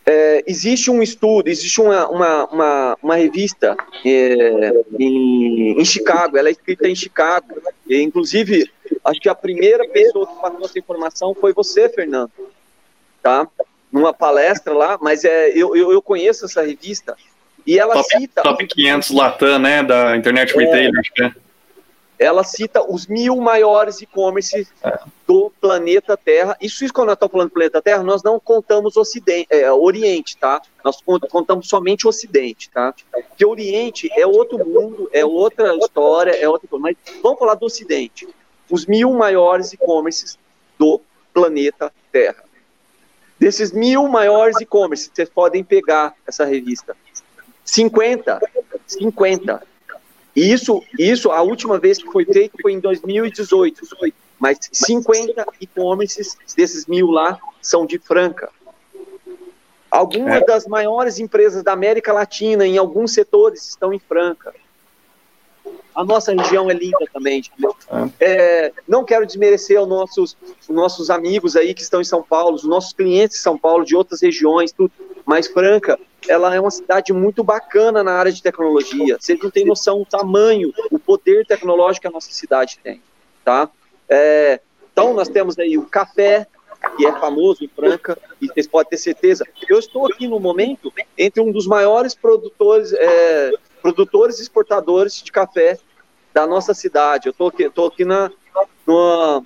[0.07, 6.48] É, existe um estudo, existe uma, uma, uma, uma revista é, em, em, Chicago, ela
[6.48, 8.70] é escrita em Chicago, e, inclusive,
[9.05, 12.32] acho que a primeira pessoa que passou essa informação foi você, Fernando,
[13.22, 13.46] tá?
[13.92, 17.14] Numa palestra lá, mas é, eu, eu, eu conheço essa revista,
[17.66, 18.42] e ela top, cita...
[18.42, 21.49] Top 500 Latam, né, da Internet Retailer, acho que é
[22.20, 25.00] ela cita os mil maiores e-commerce é.
[25.26, 26.54] do planeta Terra.
[26.60, 30.36] Isso, isso quando nós estamos falando do planeta Terra, nós não contamos ocidente, é, Oriente,
[30.36, 30.60] tá?
[30.84, 31.00] Nós
[31.30, 32.94] contamos somente Ocidente, tá?
[33.10, 36.82] Porque Oriente é outro mundo, é outra história, é outra coisa.
[36.82, 38.28] Mas vamos falar do Ocidente.
[38.70, 40.38] Os mil maiores e-commerces
[40.78, 41.00] do
[41.32, 42.44] planeta Terra.
[43.38, 46.94] Desses mil maiores e-commerce, vocês podem pegar essa revista.
[47.64, 48.40] 50,
[48.86, 49.69] 50
[50.34, 53.82] isso, isso, a última vez que foi feito foi em 2018,
[54.38, 58.50] mas 50 e-commerces desses mil lá são de Franca.
[59.90, 60.44] Algumas é.
[60.44, 64.54] das maiores empresas da América Latina, em alguns setores, estão em Franca.
[65.92, 67.42] A nossa região é linda também.
[68.20, 68.66] É.
[68.66, 72.54] é, não quero desmerecer os nossos, os nossos amigos aí que estão em São Paulo,
[72.54, 74.92] os nossos clientes de São Paulo, de outras regiões, tudo.
[75.24, 75.98] Mas Franca
[76.28, 79.16] ela é uma cidade muito bacana na área de tecnologia.
[79.18, 83.02] Vocês não têm noção do tamanho, o poder tecnológico que a nossa cidade tem,
[83.44, 83.68] tá?
[84.08, 84.60] É,
[84.92, 86.46] então, nós temos aí o café,
[86.96, 89.46] que é famoso em Franca, e vocês podem ter certeza.
[89.68, 95.30] Eu estou aqui no momento entre um dos maiores produtores, é, produtores e exportadores de
[95.30, 95.78] café
[96.32, 97.28] da nossa cidade.
[97.28, 98.30] Eu estou aqui, estou aqui na,
[98.86, 99.44] no,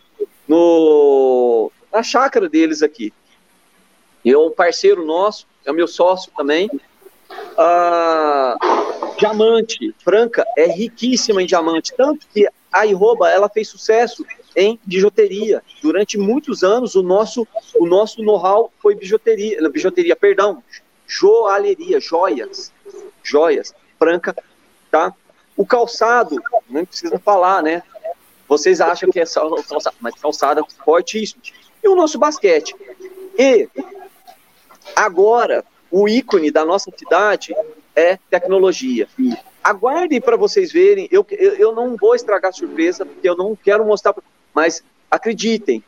[0.49, 3.13] no, na chácara deles aqui.
[4.25, 6.71] É um parceiro nosso, é meu sócio também.
[7.57, 8.57] Ah,
[9.19, 14.25] diamante, Franca é riquíssima em diamante, tanto que a Iroba ela fez sucesso
[14.57, 15.63] em bijuteria.
[15.83, 17.47] Durante muitos anos o nosso
[17.79, 20.63] o nosso know-how foi bijuteria, bijuteria, perdão,
[21.07, 22.73] joalheria, joias,
[23.23, 23.75] joias.
[23.99, 24.35] Franca,
[24.91, 25.15] tá?
[25.57, 26.37] O calçado,
[26.69, 27.83] não precisa falar, né?
[28.49, 31.41] Vocês acham que é só calçado, mas calçada fortíssimo.
[31.83, 32.75] E o nosso basquete.
[33.39, 33.69] E
[34.95, 37.55] Agora, o ícone da nossa cidade
[37.95, 39.09] é tecnologia.
[39.63, 41.09] Aguardem para vocês verem.
[41.11, 44.15] Eu, eu, eu, não vou estragar a surpresa, porque eu não quero mostrar.
[44.53, 45.83] Mas acreditem,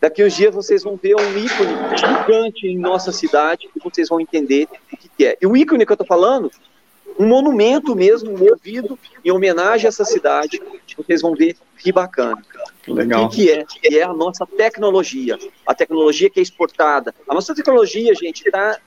[0.00, 4.20] daqui uns dias vocês vão ver um ícone gigante em nossa cidade e vocês vão
[4.20, 5.38] entender o que, que é.
[5.40, 6.50] E o ícone que eu estou falando,
[7.18, 10.60] um monumento mesmo, movido em homenagem a essa cidade.
[10.96, 12.42] Vocês vão ver que bacana.
[12.86, 13.26] Legal.
[13.26, 13.64] O que, que é?
[13.64, 15.38] Que é a nossa tecnologia.
[15.66, 17.14] A tecnologia que é exportada.
[17.28, 18.78] A nossa tecnologia, gente, está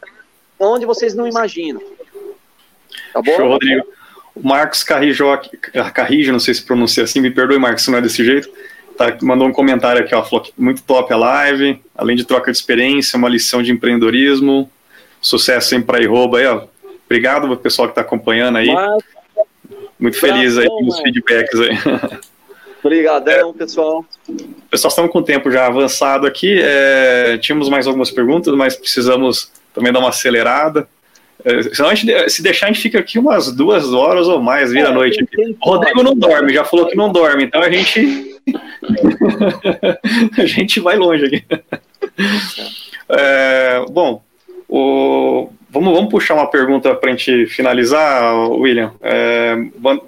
[0.59, 1.81] onde vocês não imaginam.
[3.13, 3.35] Tá bom?
[3.35, 3.87] Show, Rodrigo.
[4.35, 5.25] O Marcos Carrijo,
[5.93, 8.49] Carrijo, não sei se pronuncia assim, me perdoe, Marcos, se não é desse jeito.
[8.95, 12.51] Tá, mandou um comentário aqui, ó, falou que muito top a live, além de troca
[12.51, 14.69] de experiência, uma lição de empreendedorismo,
[15.21, 16.65] sucesso sempre para Iroba aí, ó.
[17.07, 18.69] Obrigado pessoal que está acompanhando aí.
[19.97, 21.77] Muito feliz aí com os feedbacks aí.
[22.83, 24.05] Obrigadão, pessoal.
[24.69, 26.59] Pessoal, estamos com o tempo já avançado aqui.
[26.61, 30.87] É, tínhamos mais algumas perguntas, mas precisamos também dar uma acelerada.
[31.43, 34.71] É, senão a gente, se deixar, a gente fica aqui umas duas horas ou mais,
[34.71, 35.25] vira é, a noite.
[35.61, 38.35] O Rodrigo não dorme, já falou que não dorme, então a gente.
[40.37, 41.45] a gente vai longe aqui.
[43.09, 44.21] É, bom,
[44.67, 48.93] o, vamos, vamos puxar uma pergunta para a gente finalizar, William.
[49.01, 49.55] É,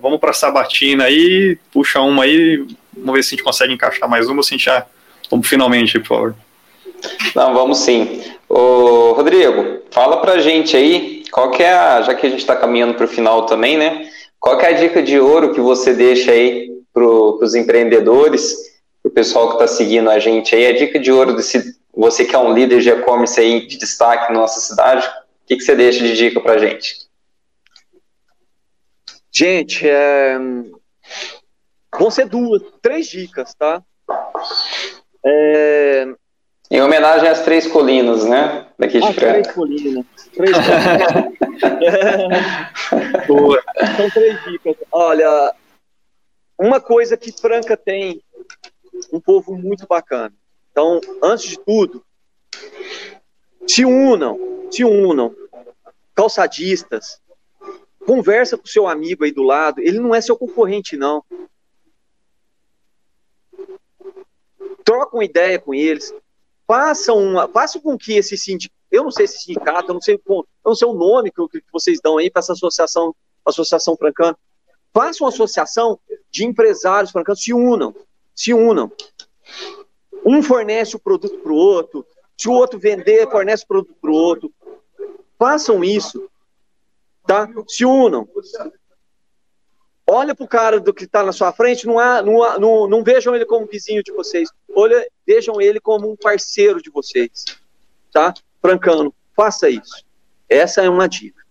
[0.01, 2.65] vamos para a Sabatina aí, puxa uma aí,
[2.95, 4.85] vamos ver se a gente consegue encaixar mais uma se a gente já.
[5.29, 6.35] Vamos finalmente, por favor.
[7.35, 8.23] Não, vamos sim.
[8.47, 12.55] Ô, Rodrigo, fala pra gente aí, qual que é a, já que a gente está
[12.55, 14.09] caminhando para o final também, né?
[14.39, 18.55] Qual que é a dica de ouro que você deixa aí para os empreendedores,
[19.03, 22.23] para o pessoal que está seguindo a gente aí, a dica de ouro desse você
[22.23, 25.05] que é um líder de e-commerce aí de destaque na nossa cidade,
[25.49, 27.09] que, que você deixa de dica para gente?
[29.31, 30.37] Gente, é...
[31.97, 33.81] vão ser duas, três dicas, tá?
[35.25, 36.07] É...
[36.69, 38.67] Em homenagem às três colinas, né?
[38.77, 39.13] Daqui de ah.
[39.13, 40.05] Três colinas.
[40.35, 41.33] Três colinas.
[43.97, 44.75] São três dicas.
[44.91, 45.55] Olha,
[46.59, 48.21] uma coisa que Franca tem,
[49.11, 50.33] um povo muito bacana.
[50.71, 52.05] Então, antes de tudo,
[53.67, 55.35] se unam, se unam,
[56.15, 57.21] calçadistas,
[58.05, 61.23] conversa com seu amigo aí do lado, ele não é seu concorrente, não.
[64.83, 66.13] Troca uma ideia com eles,
[66.67, 70.19] façam uma, façam com que esse sindicato, eu não sei esse sindicato, eu não sei,
[70.27, 73.15] eu não sei o nome que, que vocês dão aí para essa associação,
[73.45, 74.37] associação francana,
[74.93, 75.99] façam uma associação
[76.31, 77.95] de empresários francanos, se unam,
[78.33, 78.91] se unam.
[80.25, 82.05] Um fornece o produto para o outro,
[82.37, 84.53] se o outro vender, fornece o produto para o outro.
[85.39, 86.29] Façam isso
[87.29, 87.47] tá?
[87.67, 88.27] Se unam.
[90.07, 92.87] Olha para o cara do que está na sua frente, não, há, não, há, não,
[92.87, 94.49] não vejam ele como vizinho de vocês.
[94.75, 97.45] Olha, vejam ele como um parceiro de vocês.
[98.11, 98.33] Tá?
[98.59, 100.03] Francano, faça isso.
[100.49, 101.43] Essa é uma dica.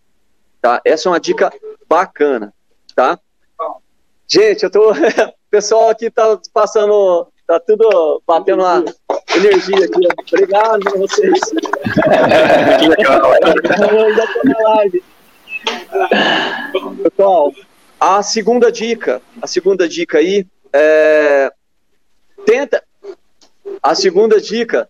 [0.61, 0.81] Tá?
[0.85, 1.53] Essa é uma dica
[1.89, 2.53] bacana.
[2.97, 3.21] Tá?
[4.27, 4.93] Gente, eu tô.
[5.49, 7.27] O pessoal aqui tá passando.
[7.47, 8.85] Tá tudo batendo uma
[9.35, 10.07] energia aqui.
[10.31, 11.41] Obrigado a vocês.
[14.91, 15.03] que.
[17.03, 17.53] Pessoal,
[18.01, 21.53] a segunda dica, a segunda dica aí é
[22.45, 22.83] tenta
[23.83, 24.89] a segunda dica,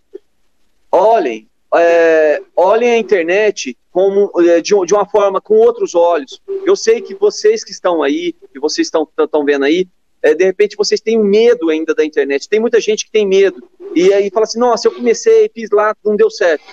[0.91, 6.41] olhem, é, olhem a internet como é, de, de, uma forma com outros olhos.
[6.65, 9.89] Eu sei que vocês que estão aí, que vocês estão, estão vendo aí,
[10.29, 12.49] é, de repente vocês têm medo ainda da internet.
[12.49, 13.63] Tem muita gente que tem medo
[13.95, 16.65] e aí fala assim: nossa, eu comecei, fiz lá, não deu certo.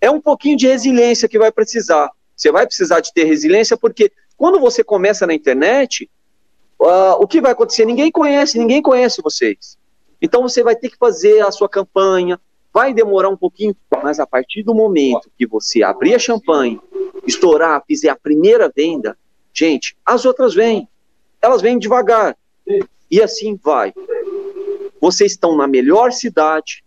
[0.00, 2.10] É um pouquinho de resiliência que vai precisar.
[2.36, 6.08] Você vai precisar de ter resiliência, porque quando você começa na internet,
[6.80, 7.84] uh, o que vai acontecer?
[7.84, 9.76] Ninguém conhece, ninguém conhece vocês.
[10.22, 12.40] Então você vai ter que fazer a sua campanha,
[12.72, 16.80] vai demorar um pouquinho, mas a partir do momento que você abrir a champanhe,
[17.26, 19.16] estourar, fizer a primeira venda,
[19.52, 20.88] gente, as outras vêm.
[21.40, 22.36] Elas vêm devagar.
[23.10, 23.92] E assim vai.
[25.00, 26.84] Vocês estão na melhor cidade,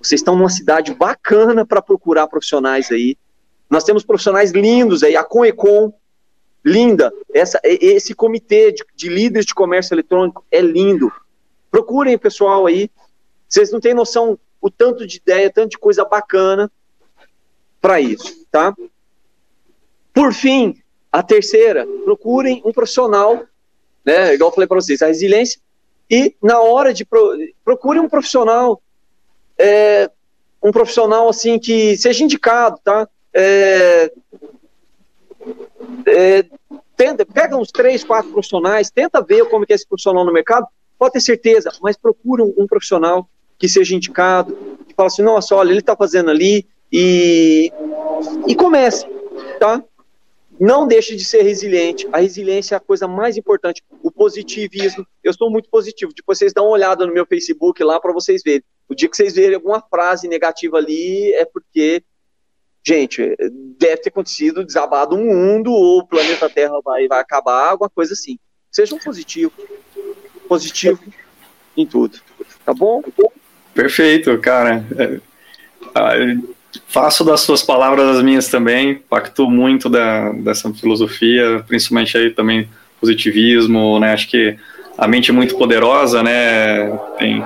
[0.00, 3.16] vocês estão numa cidade bacana para procurar profissionais aí.
[3.70, 5.92] Nós temos profissionais lindos aí, a Conecon,
[6.64, 7.12] linda.
[7.32, 11.12] Essa, esse comitê de, de líderes de comércio eletrônico é lindo.
[11.70, 12.90] Procurem o pessoal aí.
[13.48, 16.70] Vocês não têm noção o tanto de ideia, tanto de coisa bacana
[17.80, 18.74] para isso, tá?
[20.12, 20.82] Por fim,
[21.12, 23.44] a terceira, procurem um profissional,
[24.08, 24.34] né?
[24.34, 25.60] Igual eu falei para vocês, a resiliência.
[26.10, 28.80] E na hora de pro, procurem um profissional,
[29.58, 30.10] é,
[30.62, 33.06] um profissional assim que seja indicado, tá?
[33.34, 34.12] é,
[36.06, 36.44] é,
[36.96, 40.66] tenta, pega uns três, quatro profissionais, tenta ver como é esse profissional no mercado,
[40.98, 43.28] pode ter certeza, mas procura um, um profissional
[43.58, 44.56] que seja indicado,
[44.88, 47.70] que fala assim, nossa, olha, ele está fazendo ali, e,
[48.46, 49.06] e comece,
[49.60, 49.82] tá?
[50.60, 52.08] Não deixe de ser resiliente.
[52.12, 53.82] A resiliência é a coisa mais importante.
[54.02, 55.06] O positivismo.
[55.22, 56.12] Eu sou muito positivo.
[56.14, 58.64] Depois vocês dão uma olhada no meu Facebook lá para vocês verem.
[58.88, 62.02] O dia que vocês verem alguma frase negativa ali, é porque
[62.88, 63.36] gente,
[63.78, 68.14] deve ter acontecido, desabado um mundo, ou o planeta Terra vai, vai acabar, alguma coisa
[68.14, 68.38] assim.
[68.70, 69.52] Seja um positivo.
[70.48, 71.00] Positivo
[71.76, 72.18] em tudo.
[72.64, 73.02] Tá bom?
[73.74, 74.84] Perfeito, cara.
[74.98, 75.20] É,
[75.94, 76.12] ah,
[76.86, 82.68] faço das suas palavras as minhas também, pacto muito da, dessa filosofia, principalmente aí também
[83.00, 84.12] positivismo, né?
[84.12, 84.56] Acho que
[84.96, 86.90] a mente é muito poderosa, né?
[87.18, 87.44] Tem,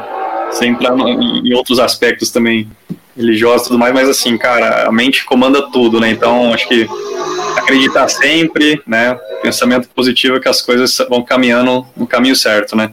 [0.53, 2.69] sem entrar no, em outros aspectos também
[3.17, 6.11] religiosa e tudo mais, mas assim, cara, a mente comanda tudo, né?
[6.11, 6.89] Então, acho que
[7.57, 9.19] acreditar sempre, né?
[9.43, 12.93] Pensamento positivo é que as coisas vão caminhando no caminho certo, né?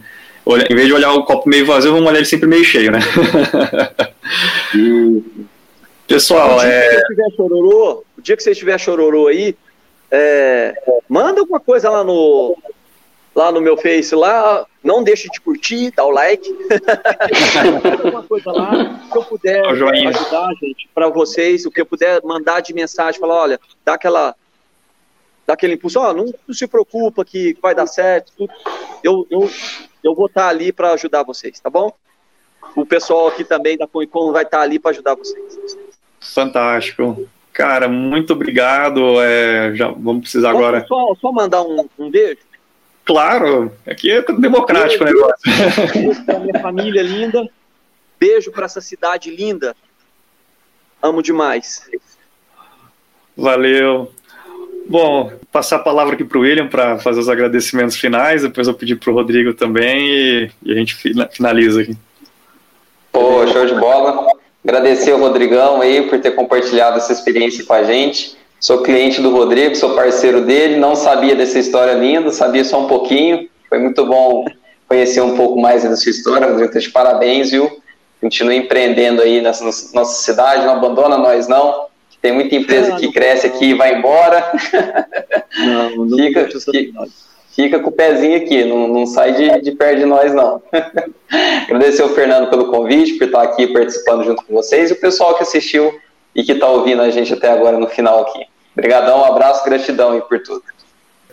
[0.70, 3.00] Em vez de olhar o copo meio vazio, vamos olhar ele sempre meio cheio, né?
[6.10, 6.90] Pessoal, o dia é...
[6.90, 9.56] que você tiver chororô, o dia que você estiver chororô aí,
[10.10, 10.74] é...
[11.08, 12.58] manda alguma coisa lá no,
[13.36, 16.50] lá no meu Face, lá, não deixe de curtir, dar o like.
[18.04, 22.62] Alguma coisa lá, se eu puder ajudar, gente, para vocês, o que eu puder mandar
[22.62, 24.36] de mensagem, falar, olha, dá aquela
[25.46, 28.54] dá aquele impulso, ó, não, não, se preocupa que vai dar certo, tudo.
[29.04, 29.50] Eu, eu,
[30.04, 31.92] eu vou estar ali para ajudar vocês, tá bom?
[32.76, 35.78] O pessoal aqui também da Coicon vai estar ali para ajudar vocês.
[36.34, 37.28] Fantástico.
[37.52, 39.22] Cara, muito obrigado.
[39.22, 40.86] É, já vamos precisar Posso agora.
[40.88, 42.40] Só, só mandar um, um beijo?
[43.06, 46.42] Claro, aqui é democrático o negócio.
[46.42, 47.50] minha família linda,
[48.20, 49.76] Beijo para essa cidade linda.
[51.02, 51.90] Amo demais.
[53.36, 54.12] Valeu.
[54.88, 58.74] Bom, passar a palavra aqui para o William para fazer os agradecimentos finais, depois eu
[58.74, 60.96] pedir para o Rodrigo também e, e, a gente
[61.32, 61.96] finaliza aqui.
[63.12, 64.39] Pô, show de bola.
[64.64, 68.38] Agradecer ao Rodrigão aí por ter compartilhado essa experiência com a gente.
[68.60, 72.88] Sou cliente do Rodrigo, sou parceiro dele, não sabia dessa história linda, sabia só um
[72.88, 73.50] pouquinho.
[73.70, 74.46] Foi muito bom
[74.88, 76.48] conhecer um pouco mais da sua história.
[76.48, 77.82] Rodrigo, de parabéns, viu?
[78.20, 81.88] Continue empreendendo aí nessa nossa cidade, não abandona nós não.
[82.22, 84.52] Tem muita empresa que cresce aqui e vai embora.
[85.58, 87.08] Não, não fica, fica,
[87.60, 90.62] fica, com o pezinho aqui, não, não sai de, de perto de nós, não.
[91.64, 95.36] Agradecer ao Fernando pelo convite, por estar aqui participando junto com vocês, e o pessoal
[95.36, 95.94] que assistiu
[96.34, 98.46] e que está ouvindo a gente até agora no final aqui.
[98.74, 100.64] Obrigadão, um abraço, gratidão e por tudo.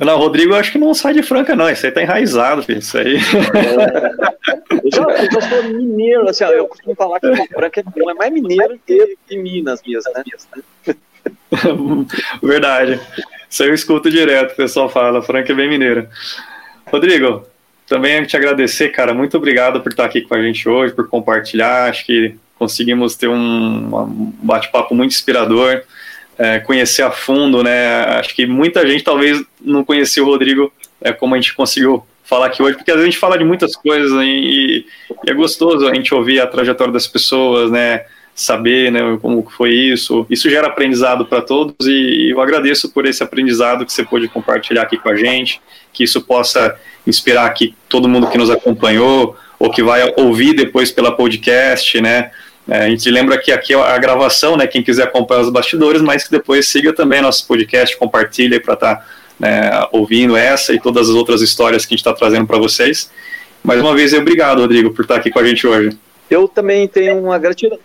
[0.01, 1.71] Não, Rodrigo, eu acho que não sai de Franca, não.
[1.71, 2.81] Isso aí tá enraizado, filho.
[2.81, 3.17] Isso aí.
[3.17, 4.37] É.
[4.71, 8.79] Eu, já, eu já sou mineiro, assim, eu costumo falar que Franca é mais mineiro
[8.87, 10.95] que, que Minas mesmo, né?
[12.41, 13.01] Verdade.
[13.57, 15.23] Isso eu escuto direto, o pessoal fala.
[15.23, 16.11] Franca é bem mineira.
[16.93, 17.47] Rodrigo,
[17.87, 19.15] também te agradecer, cara.
[19.15, 21.89] Muito obrigado por estar aqui com a gente hoje, por compartilhar.
[21.89, 25.83] Acho que conseguimos ter um, um bate-papo muito inspirador
[26.37, 28.05] é, conhecer a fundo, né?
[28.19, 32.49] Acho que muita gente talvez não conhecia o Rodrigo é, como a gente conseguiu falar
[32.49, 34.85] aqui hoje, porque às vezes a gente fala de muitas coisas né, e,
[35.25, 38.05] e, é gostoso a gente ouvir a trajetória das pessoas, né?
[38.37, 40.27] Saber né, como foi isso.
[40.29, 44.83] Isso gera aprendizado para todos e eu agradeço por esse aprendizado que você pôde compartilhar
[44.83, 45.59] aqui com a gente,
[45.91, 46.77] que isso possa
[47.07, 52.31] inspirar aqui todo mundo que nos acompanhou ou que vai ouvir depois pela podcast, né?
[52.69, 54.67] É, a gente lembra que aqui é a gravação, né?
[54.67, 58.97] Quem quiser acompanhar os bastidores, mas que depois siga também nosso podcast, compartilhe para estar
[58.97, 59.07] tá,
[59.39, 63.11] né, ouvindo essa e todas as outras histórias que a gente está trazendo para vocês.
[63.63, 65.97] Mais uma vez, obrigado, Rodrigo, por estar tá aqui com a gente hoje.
[66.29, 67.79] Eu também tenho uma gratidão,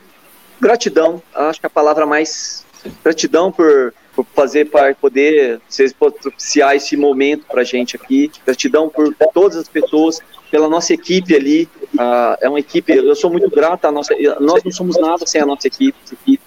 [0.62, 2.66] gratidão acho que a palavra mais
[3.04, 8.32] gratidão por, por fazer para poder vocês propiciar esse momento para gente aqui.
[8.46, 13.30] Gratidão por todas as pessoas, pela nossa equipe ali, Uh, é uma equipe, eu sou
[13.30, 15.98] muito grato nossa, nós não somos nada sem a nossa equipe,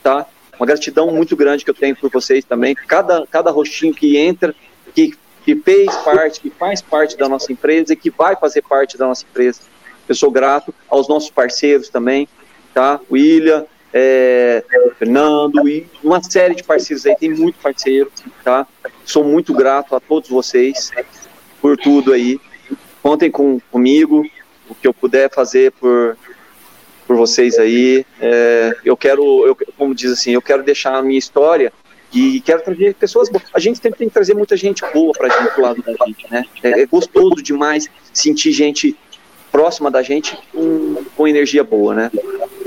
[0.02, 0.26] tá?
[0.58, 2.74] Uma gratidão muito grande que eu tenho por vocês também.
[2.74, 4.54] Cada, cada rostinho que entra,
[4.94, 5.12] que,
[5.44, 9.06] que fez parte, que faz parte da nossa empresa e que vai fazer parte da
[9.06, 9.60] nossa empresa.
[10.08, 12.26] Eu sou grato aos nossos parceiros também,
[12.72, 12.98] tá?
[13.10, 14.64] William, é,
[14.98, 18.10] Fernando e uma série de parceiros aí, tem muito parceiro,
[18.42, 18.66] tá?
[19.04, 20.90] Sou muito grato a todos vocês
[21.62, 22.40] por tudo aí.
[23.00, 24.26] Contem com, comigo,
[24.68, 26.18] o que eu puder fazer por,
[27.06, 28.04] por vocês aí.
[28.20, 31.72] É, eu quero, eu, como diz assim, eu quero deixar a minha história
[32.12, 33.44] e quero trazer pessoas boas.
[33.52, 36.26] A gente sempre tem que trazer muita gente boa para gente do lado da gente,
[36.28, 36.44] né?
[36.64, 38.96] É, é, gostoso demais sentir gente
[39.54, 42.10] próxima da gente com, com energia boa, né?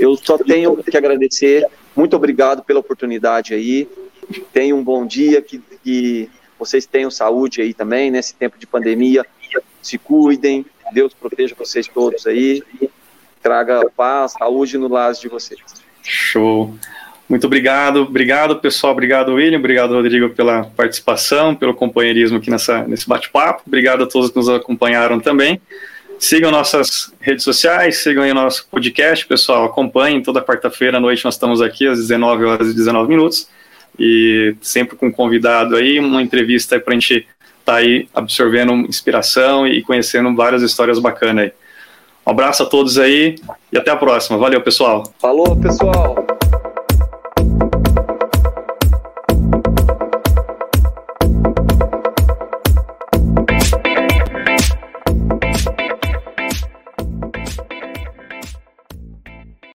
[0.00, 1.66] Eu só tenho que agradecer.
[1.94, 3.86] Muito obrigado pela oportunidade aí.
[4.54, 9.22] Tenham um bom dia, que, que vocês tenham saúde aí também nesse tempo de pandemia.
[9.82, 12.62] Se cuidem, Deus proteja vocês todos aí,
[13.42, 15.60] traga paz, saúde no lar de vocês.
[16.02, 16.74] Show.
[17.28, 23.06] Muito obrigado, obrigado pessoal, obrigado William, obrigado Rodrigo pela participação, pelo companheirismo aqui nessa, nesse
[23.06, 25.60] bate-papo, obrigado a todos que nos acompanharam também.
[26.18, 31.24] Sigam nossas redes sociais, sigam aí o nosso podcast, pessoal, acompanhem, toda quarta-feira à noite
[31.24, 33.48] nós estamos aqui às 19 horas e 19 minutos,
[33.98, 37.26] e sempre com um convidado aí, uma entrevista para a gente
[37.64, 41.52] tá aí absorvendo inspiração e conhecendo várias histórias bacanas aí.
[42.26, 43.36] Um abraço a todos aí
[43.70, 44.38] e até a próxima.
[44.38, 45.12] Valeu, pessoal.
[45.18, 46.37] Falou, pessoal.